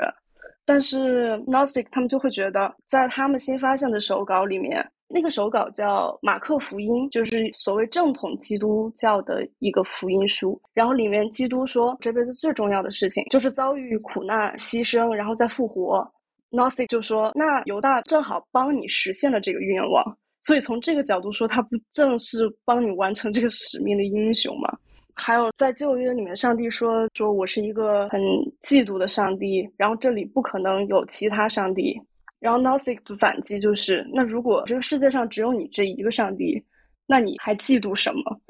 [0.64, 10.60] 但是 Gnostic 他们就会觉得，在他们新发现的手稿里面，那个手稿叫马克福音，就是所谓正统基督教的一个福音书。
[10.72, 16.04] 然后里面基督说，这辈子最重要的事情就是遭遇苦难、牺牲，然后再复活。
[16.50, 24.76] Gnostic 就说，那犹大正好帮你实现了这个愿望，所以从这个角度说，他不正是帮你完成这个使命的英雄吗？
[25.16, 28.20] 还有在旧约里面，上帝说说我是一个很
[28.62, 32.00] 嫉妒的上帝，然后这里不可能有其他上帝。
[32.40, 36.62] 然后 Gnostic 的反击就是，那如果这个世界上只有你这一个上帝，
[37.06, 38.40] 那你还嫉妒什么？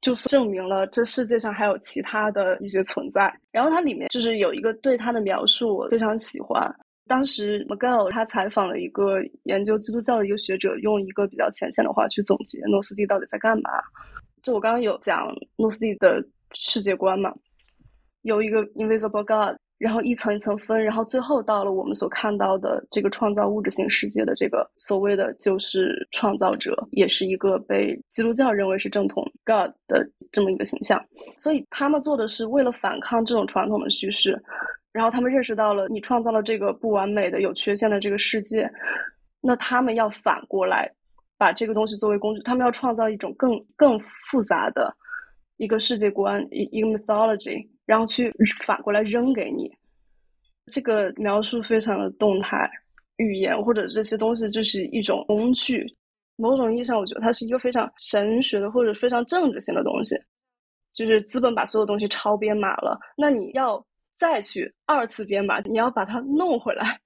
[0.00, 3.32] 就证明了这世界上还有其他的一些存在。
[3.50, 6.72] 然后它里面就是有一个对他的描述，我非常喜欢。
[7.08, 13.70] 当时 Miguel 他采访了一个研究基督教的一个学者，用一个比较浅显的话去总结诺斯蒂到底在干嘛。
[14.48, 16.24] 就我刚刚有讲诺斯蒂的
[16.54, 17.30] 世界观嘛，
[18.22, 30.98] 有一个 invisible God，然后一层一层分，然后最后到了我们所看到的这个创造物质性世界的这个所谓的就是创造者，也是一个被基督教认为是正统 God 的这么一个形象。
[31.36, 34.42] 所以他们做的是为了反抗这种传统的叙事，
[34.92, 38.66] 然后他们认识到了你创造了这个不完美的、有缺陷的这个世界，
[39.42, 40.90] 那他们要反过来。
[41.38, 44.94] 把这个东西作为工具，他们要创造一种更更复杂的
[45.56, 48.30] 一个世界观，一一个 mythology，然后去
[48.62, 49.70] 反过来扔给你。
[50.70, 52.70] 这个描述非常的动态，
[53.16, 55.86] 语言或者这些东西就是一种工具。
[56.36, 60.14] 某种意义上，我觉得它是一个非常神学的或者非常政治性的东西。
[60.92, 63.84] 就是资本把所有东西超编码了，那你要
[64.14, 66.98] 再去二次编码，你要把它弄回来。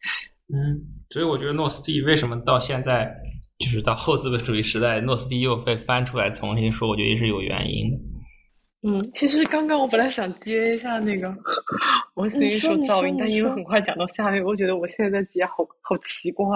[0.54, 0.80] 嗯，
[1.10, 3.14] 所以我觉得诺斯蒂为什么到现在？
[3.62, 7.98] 就是到后资本主义时代，诺斯蒂又被翻出来重新说，我觉得也是有原因的。
[8.84, 11.32] 嗯，其实刚刚我本来想接一下那个
[12.14, 16.46] 王心说噪音，但因为很快讲到下面，我觉得我现在在接好好奇怪。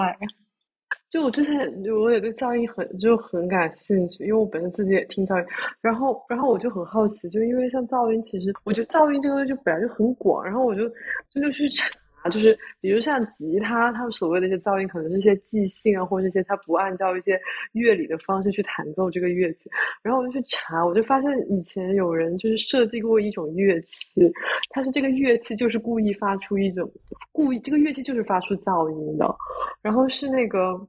[1.08, 1.54] 就我之前
[2.02, 5.46] 我也对噪音很就很感兴趣，因为我本身自己也听噪音，
[5.80, 10.88] 然后然后我就很好奇，就因为像噪音，其实我觉得噪音这个东西就本来就很广，然后我就
[11.30, 11.88] 就就去查。
[12.28, 17.40] 就是，比如像吉他，他们所谓的一些噪音，可能是一些即兴啊，或者一些他不按照一些
[17.72, 19.70] 乐理的方式去弹奏这个乐器。
[20.02, 24.32] 然后我就去查，我就发现以前有人就是设计过一种乐器，
[24.70, 26.90] 它是这个乐器就是故意发出一种
[27.32, 29.34] 故意这个乐器就是发出噪音的。
[29.82, 30.80] 然后是那个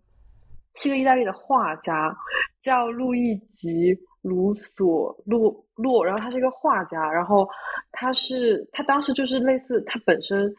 [0.76, 2.16] 是个意大利的画家，
[2.62, 7.48] 叫路易吉卢索洛洛，然后他是一个画家，然后
[7.92, 10.54] 他是他当时就是类似他本身。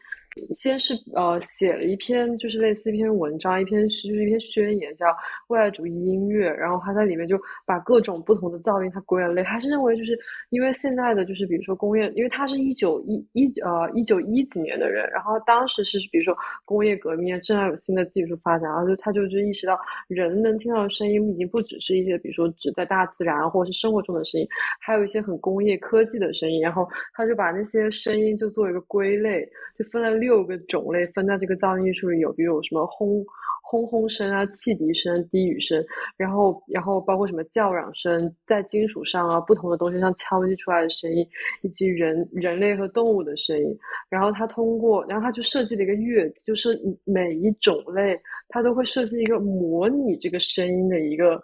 [0.53, 5.05] 先是呃写了一篇，就是类似一篇文章，一篇就是一篇宣言，叫
[5.47, 6.49] 未来主义音乐。
[6.49, 9.43] 然后他在里面就把各种不同的噪音，他归了类。
[9.43, 10.17] 他是认为就是
[10.49, 16.35] 因为现在的就是比如说工业，因为他是一九一一呃一九一几年的人，然后当时是比如说
[16.65, 19.77] 工业革命啊正在有新的技术发展，然后就他就就意识到
[20.07, 24.47] 人能听到的声音已经不只是一些比如说只在大自然或者是生活中的声音，
[24.79, 26.61] 还有一些很工业科技的声音。
[26.61, 30.28] 然后他就把那些声音就做一个归类，就分了六。
[30.29, 33.25] 六个种类分在这个噪音艺术里有，比如什么轰
[33.63, 35.83] 轰轰声啊、汽笛声、低语声，
[36.17, 41.27] 然后然后包括什么叫嚷声，在金属上啊、不同的东西上敲击出来的声音，
[41.63, 43.75] 以及人人类和动物的声音。
[44.07, 48.15] 然后他通过，然后他就设计了一个乐，就是每一种类
[48.49, 51.43] 他都会设计一个模拟这个声音的一个。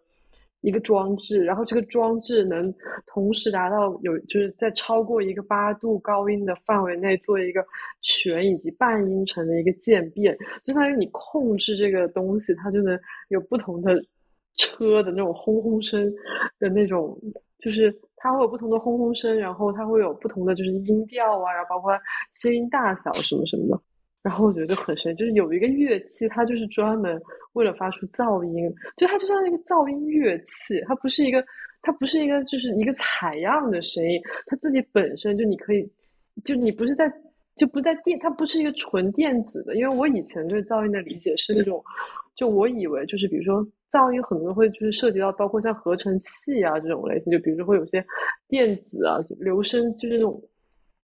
[0.65, 2.73] 一个装置，然后这个装置能
[3.05, 7.63] 同时达到有，就是在超过一个八度高音的范围内做一个
[8.01, 14.03] 全以及半音程的一个渐变，就相当于你控制这个东西，它就能有不同的
[14.57, 16.11] 车的那种轰轰声
[16.57, 17.15] 的那种，
[17.59, 21.95] 就是它会有不同的轰轰声，然后它会有不同的就是音调啊，然后包括
[22.31, 23.79] 声音大小什么什么的。
[24.25, 27.21] 然后我觉得就很神，就是有一个乐器，它就是专门
[27.53, 31.45] 为了发出噪音，就它就像一个噪音乐器，它不是一个，
[31.83, 35.87] 它不是一个，就是一个采样的声音，它自己本身就你可以，
[36.43, 37.07] 就你不是在，
[37.55, 41.79] 就不在电，它不是一个纯电子的，因为我以前对噪音的理解是那种，
[42.35, 48.03] 就我以为就是比如说噪音很多会就是涉及到包括像合成器啊这种类型，就比如说会有些
[48.47, 50.41] 电子啊留声，就是那种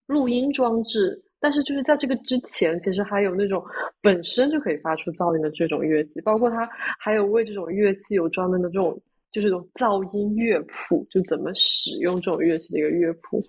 [0.06, 1.22] 录音装置。
[1.40, 3.64] 但是就是在这个之前，其实还有那种
[4.02, 6.68] 本身就可以发出噪音的这种乐器，包括它
[6.98, 9.00] 还有为这种乐器有专门的这种
[9.32, 13.42] 就是这种噪音乐谱，就怎么使用这种乐器的一个乐谱，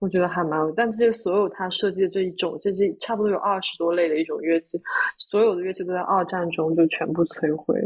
[0.00, 0.60] 我觉得还蛮。
[0.74, 4.76] 但这些所有他设计的这一种，这些差不多有二十多类的一种乐器，
[5.16, 7.78] 所有的乐器都在二战中就全部摧毁。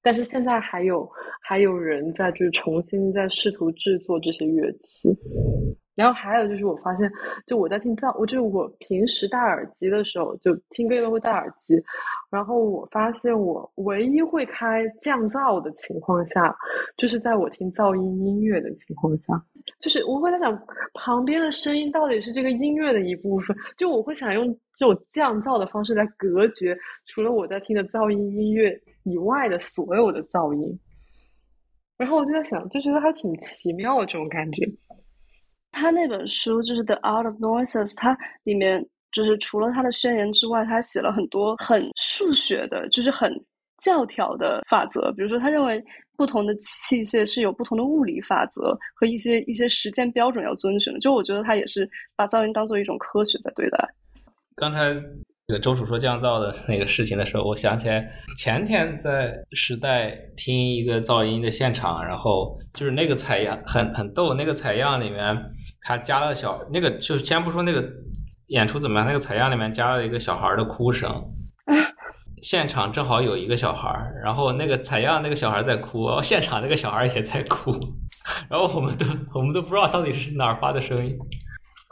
[0.00, 1.06] 但是现在还有
[1.42, 5.08] 还有人在就是重新在试图制作这些乐器。
[5.96, 7.10] 然后还有就是，我发现，
[7.46, 11.74] 就我在听噪，我就我平时戴耳机的时候，就听歌一般会戴耳机。
[12.30, 16.54] 然后我发现，我唯一会开降噪的情况下，
[16.98, 19.42] 就是在我听噪音音乐的情况下，
[19.80, 26.76] 就是我会在想，旁边的声音到底是这个音乐的一部分，就我会想用这种降噪的方式来隔绝
[27.06, 30.78] 除了我在听的噪音音乐以外的所有的噪音。
[31.96, 34.70] 然后我就在想，就觉得还挺奇妙的这种感觉。
[35.76, 43.30] 他那本书就是《The Art of Noises》，它里面就是除了他的宣言之外，他写了很多很数学的，就是很
[43.82, 45.12] 教条的法则。
[45.12, 45.84] 比如说，他认为
[46.16, 50.98] 不同的器械是有不同的物理法则和一些一些实践标准要遵循的。
[50.98, 53.78] 就我觉得他也是把噪音当做一种科学在对待。
[54.56, 54.94] 刚才
[55.46, 65.36] 这个周楚说降噪的那个事情的时候，我想起来前天在时代听一个噪音的现场，然后就是那个采样很很逗，那个采样里面。
[65.86, 67.88] 他加了小那个，就是先不说那个
[68.48, 71.24] 演出怎么样，那个采样里面加了一个小孩的哭声，
[72.42, 73.88] 现场正好有一个小孩，
[74.20, 77.70] 然后那个采样那个小孩在哭，现场那个小孩也在哭，
[78.50, 81.16] 然后我们都我们都不知道到底是哪儿发的声音。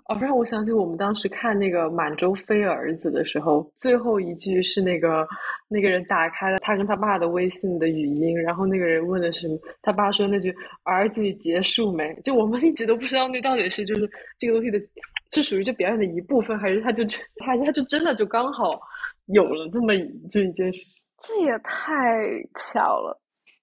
[0.07, 5.27] 哦，让我想起我们当时看那个《满洲飞儿子》的时候，最后一句是那个
[5.67, 9.49] 那个人打开了他跟他爸的微信的语音，然后那个人问的是
[9.81, 14.79] 他爸说那句“儿子，你结束没？”就我们一直都不知道那到底是就是这个东西的，
[15.33, 17.03] 是属于这表演的一部分，还是他就
[17.37, 18.79] 他他就真的就刚好
[19.29, 19.95] 有了这么
[20.31, 20.85] 就一件事？
[21.17, 21.81] 这也太
[22.57, 23.19] 巧了，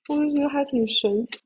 [0.09, 1.39] 我就觉得还挺神奇。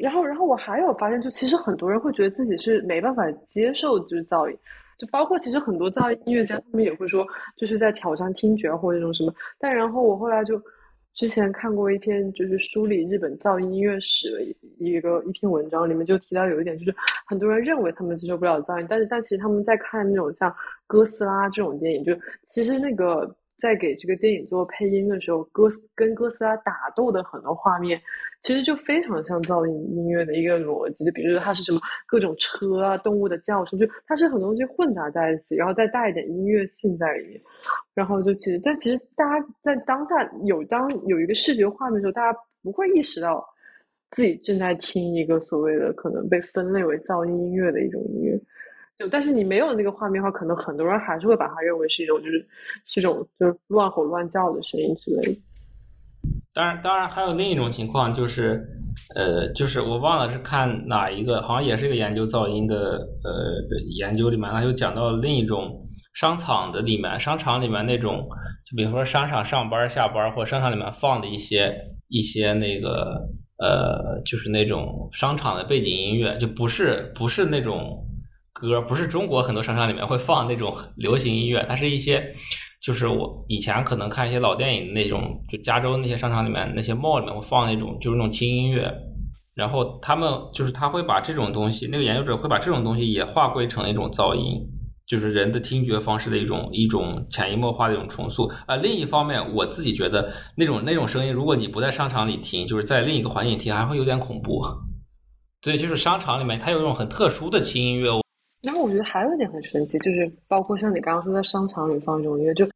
[0.00, 4.56] 然后，然后我还有发现，就其实很多人会觉得自己是没办法接受就是噪音，
[4.98, 7.26] 就包括其实很多噪音音乐家，他们也会说
[7.56, 9.32] 就是在挑战听觉或者这种什么。
[9.58, 10.60] 但然后我后来就
[11.12, 14.42] 之前看过一篇就是梳理日本噪音音乐史的
[14.78, 16.94] 一个一篇文章，里面就提到有一点，就是
[17.26, 20.54] 很多人认为他们接受不了噪音，但是但其实他们在看那种像
[20.86, 22.12] 哥斯拉这种电影，就
[22.44, 28.00] 其实那个在给这个电影做配音的时候，哥跟哥斯拉打斗的很多画面。
[28.42, 37.38] 其实就非常像噪音音乐的一个逻辑，就比如说它是什么各种车啊、动物的叫声，就它是很多东西混杂在一起，然后再带一点音乐性在里面，
[37.92, 40.14] 然后就其实，但其实大家在当下
[40.46, 43.46] 有当有一个视觉画面的时候，大家不会意识到
[44.12, 48.40] 自己正在听一个所谓的可能被分类为噪音音乐的一种音乐，
[49.00, 52.46] 就但是你没有那个画面的话，可能很多人还是会把它认为是一种就是
[52.84, 55.40] 是一种就是乱吼乱叫的声音之类的。
[56.52, 58.62] 当然，当然还有另一种情况，就是，
[59.14, 63.54] 呃，就是我忘了是看哪一个，好像也是一个研究噪音的，呃，
[63.96, 65.80] 研究里面，他就讲到了另一种
[66.12, 68.28] 商场的里面，商场里面那种，
[68.70, 71.74] 就比如说商场上班下班，或商场里面放的一些
[72.08, 73.26] 一些那个，
[73.56, 78.04] 呃，就是那种商场的背景音乐，就不是不是那种
[78.52, 82.34] 歌，不是中国很多商场里面会放那种流行音乐，它是一些。
[82.82, 88.90] 就是我以前可能看一些老电影那种，就加州那些商场里面那些 mall 里面会放那种就是那种轻音乐，
[89.54, 94.66] 然后他们就是他会把这种东西，那个研究者会把这种东西也划归成一种噪音，
[95.06, 98.50] 就是人的听觉方式的一种一种潜移默化的一种重塑。
[98.66, 104.62] 啊，另一方面，我自己觉得那种那种声音，如果你不在商场里听，就是在另一个环境听，还会有点恐怖。
[105.60, 108.10] 对，就是商场里面它有一种很特殊的轻音乐。
[108.62, 112.66] 然后我觉得还有一点很神奇，就是包括像你刚刚说在商场里放这种音乐，就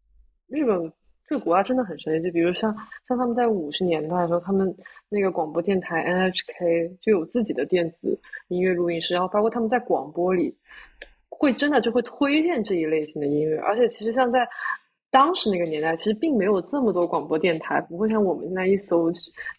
[0.47, 0.91] 日本
[1.29, 2.27] 这个国家真的很神奇。
[2.27, 2.75] 就比如像
[3.07, 4.75] 像他们在五十年代的时候，他们
[5.11, 8.19] 那个广播电台 NHK 就有自己的电子
[8.49, 10.57] 音乐录音室，然后包括他们在广播里
[11.29, 13.59] 会真的就会推荐这一类型的音乐。
[13.59, 14.49] 而且其实像在
[15.11, 19.11] 当时那个年代，其实并没有这么多广播电台，不会像我们现在一搜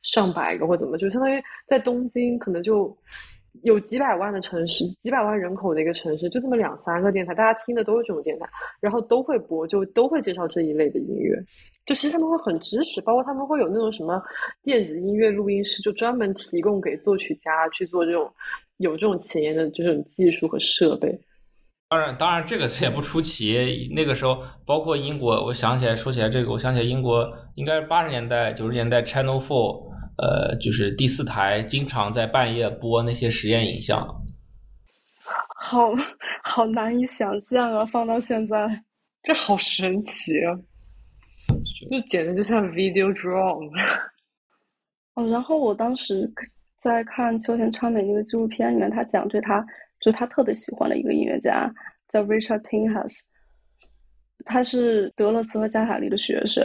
[0.02, 2.98] 上百个或怎么，就相当于在东京可能就。
[3.64, 8.46] 有几百万的城市，几百万人口的一个城市，就这么两三个电台，大家听的都是这种电台，
[8.80, 11.36] 然后都会播，就都会介绍这一类的音乐。
[11.86, 14.22] 就其实他们会很支持，包括他们会有那种什么
[14.64, 18.32] 电子音乐录音室，就专门提供给作曲家去做这种
[18.78, 21.20] 有这种前沿的这种技术和设备。
[21.88, 23.90] 当然，当然这个也不出奇。
[23.96, 29.92] 那个时候，包括英国，我想起来说起来这个，我想起来英国应该是八十年代、九十年代，Channel Four。
[30.18, 34.00] 呃，就是第四台经常在半夜播那些实验影像，
[35.56, 35.92] 好
[36.44, 37.86] 好难以想象啊！
[37.86, 38.56] 放到现在，
[39.24, 40.56] 这好神奇啊！
[41.92, 43.70] 就简直就像 video drum。
[45.16, 46.32] 哦，然后我当时
[46.78, 49.66] 在看秋田昌美那个纪录片里面，他讲对他
[50.00, 51.70] 就他特别喜欢的一个音乐家
[52.08, 53.20] 叫 Richard Pinhas，
[54.46, 56.64] 他是德勒茨和加塔利的学生。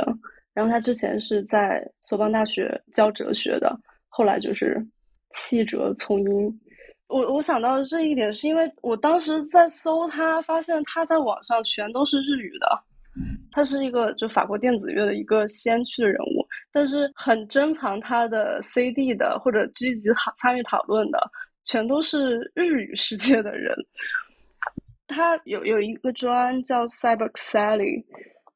[0.53, 3.79] 然后他之前是在索邦大学教哲学的，
[4.09, 4.85] 后来就是
[5.33, 6.61] 弃哲从音。
[7.07, 12.85] 我我想到这一点，是因为我当时在搜他，发现他在网上全都是日语的。
[13.53, 21.19] 他是一个就法国电子乐的一个先驱的人物，但是很珍藏他的 CD 的或者积极讨参与讨论的，
[21.65, 23.75] 全都是日语世界的人。
[25.09, 28.05] 他有有一个专叫 Cyber Sally。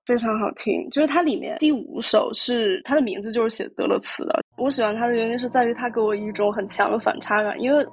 [0.06, 4.44] 非常好听，就是它里面第五首是它的名字就是写德勒茨的。
[4.56, 7.86] 我喜欢它的原因是在于它给我一种很强的反差感，因为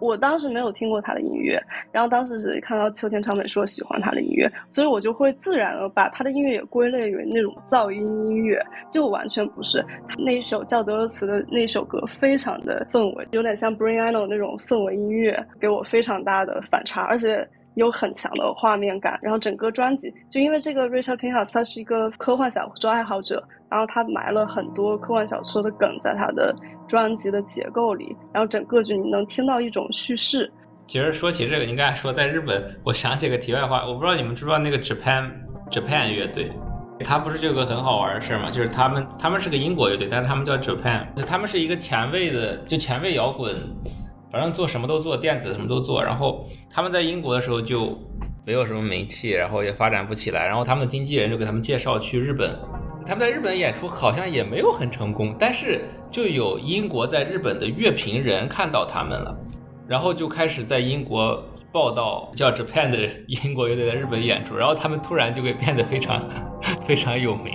[0.00, 1.60] 我当时没有听过他的音乐，
[1.90, 9.84] 然后当时只是看到秋田长美说喜欢他的音乐，所以我就会自然的把他的音乐也归类为那种噪音音乐，就完全不是。
[10.16, 17.46] 那首叫德勒茨的那首歌，非常的氛围，有点像 Bring a n o 那种氛围音乐，给我非常大的反差，而且。
[17.78, 26.54] 有很强的画面感，然后整个专辑就因为这个 Richard Pinhouse 他是一个科幻小说爱好者，然后他埋了很多科幻小说的梗在他的
[26.88, 30.52] 专辑的结构里，然后整个就你能听到一种叙事。
[30.88, 35.30] 其实说起这个，你刚才说在日本，我想起个题外话，我不知道你们知不知道那个 Japan
[35.70, 36.50] Japan 乐队，
[37.04, 43.54] 他不是就有个很好玩的事儿嘛，就是他们他们是个英国乐队，但是他们叫 Japan，他们是一个前卫的，就前卫摇滚。
[44.30, 46.02] 反正做什么都做，电子什么都做。
[46.02, 47.98] 然后他们在英国的时候就
[48.44, 50.46] 没有什么名气，然后也发展不起来。
[50.46, 52.54] 然后他们的经纪人就给他们介绍去日本。
[53.06, 59.34] 他们在日本演出好像也没有很成功，但是就有英国在日本的乐评人看到他们了，
[59.86, 64.54] 然后就开始在英国报道叫 Japan 的英国乐队在日本演出。
[64.54, 66.22] 然后他们突然就会变得非常
[66.82, 67.54] 非常有名。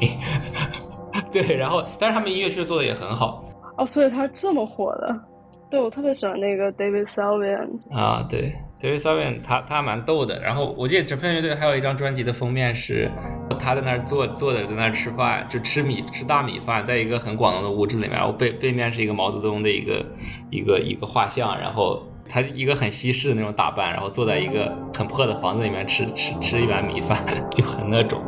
[1.32, 3.46] 对，然后但是他们音乐确实做的也很好。
[3.78, 5.33] 哦，所以他这么火的。
[5.74, 10.40] 对，我特别喜欢那个 David Sylvian 啊，对，David Sylvian 他他蛮逗的。
[10.40, 13.10] 然后我记得 Japan 乐队还有一张专辑的封面是
[13.58, 20.06] 他在那儿坐坐着在那儿吃饭，就吃米吃大米饭，在一个很广东的屋子里面，然后背背面是一个毛泽东的一个
[20.52, 27.18] 一个一个画像，然后他一个很西式的那种打扮，然后坐在一个很破的房子里面吃吃吃一碗米饭，
[27.50, 28.22] 就很那种。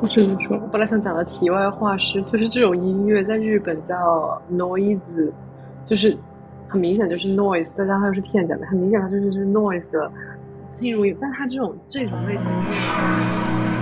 [0.00, 3.94] 不是你说，我本来想讲的题外话是，就是这种音乐在日本叫
[4.50, 5.30] noise，
[5.86, 6.16] 就是。
[6.74, 10.10] 很明显就是 noise，再加上它又是片假的，很明显它就是就是 noise 的
[10.74, 13.73] 进入，但它这种这种类型的电影。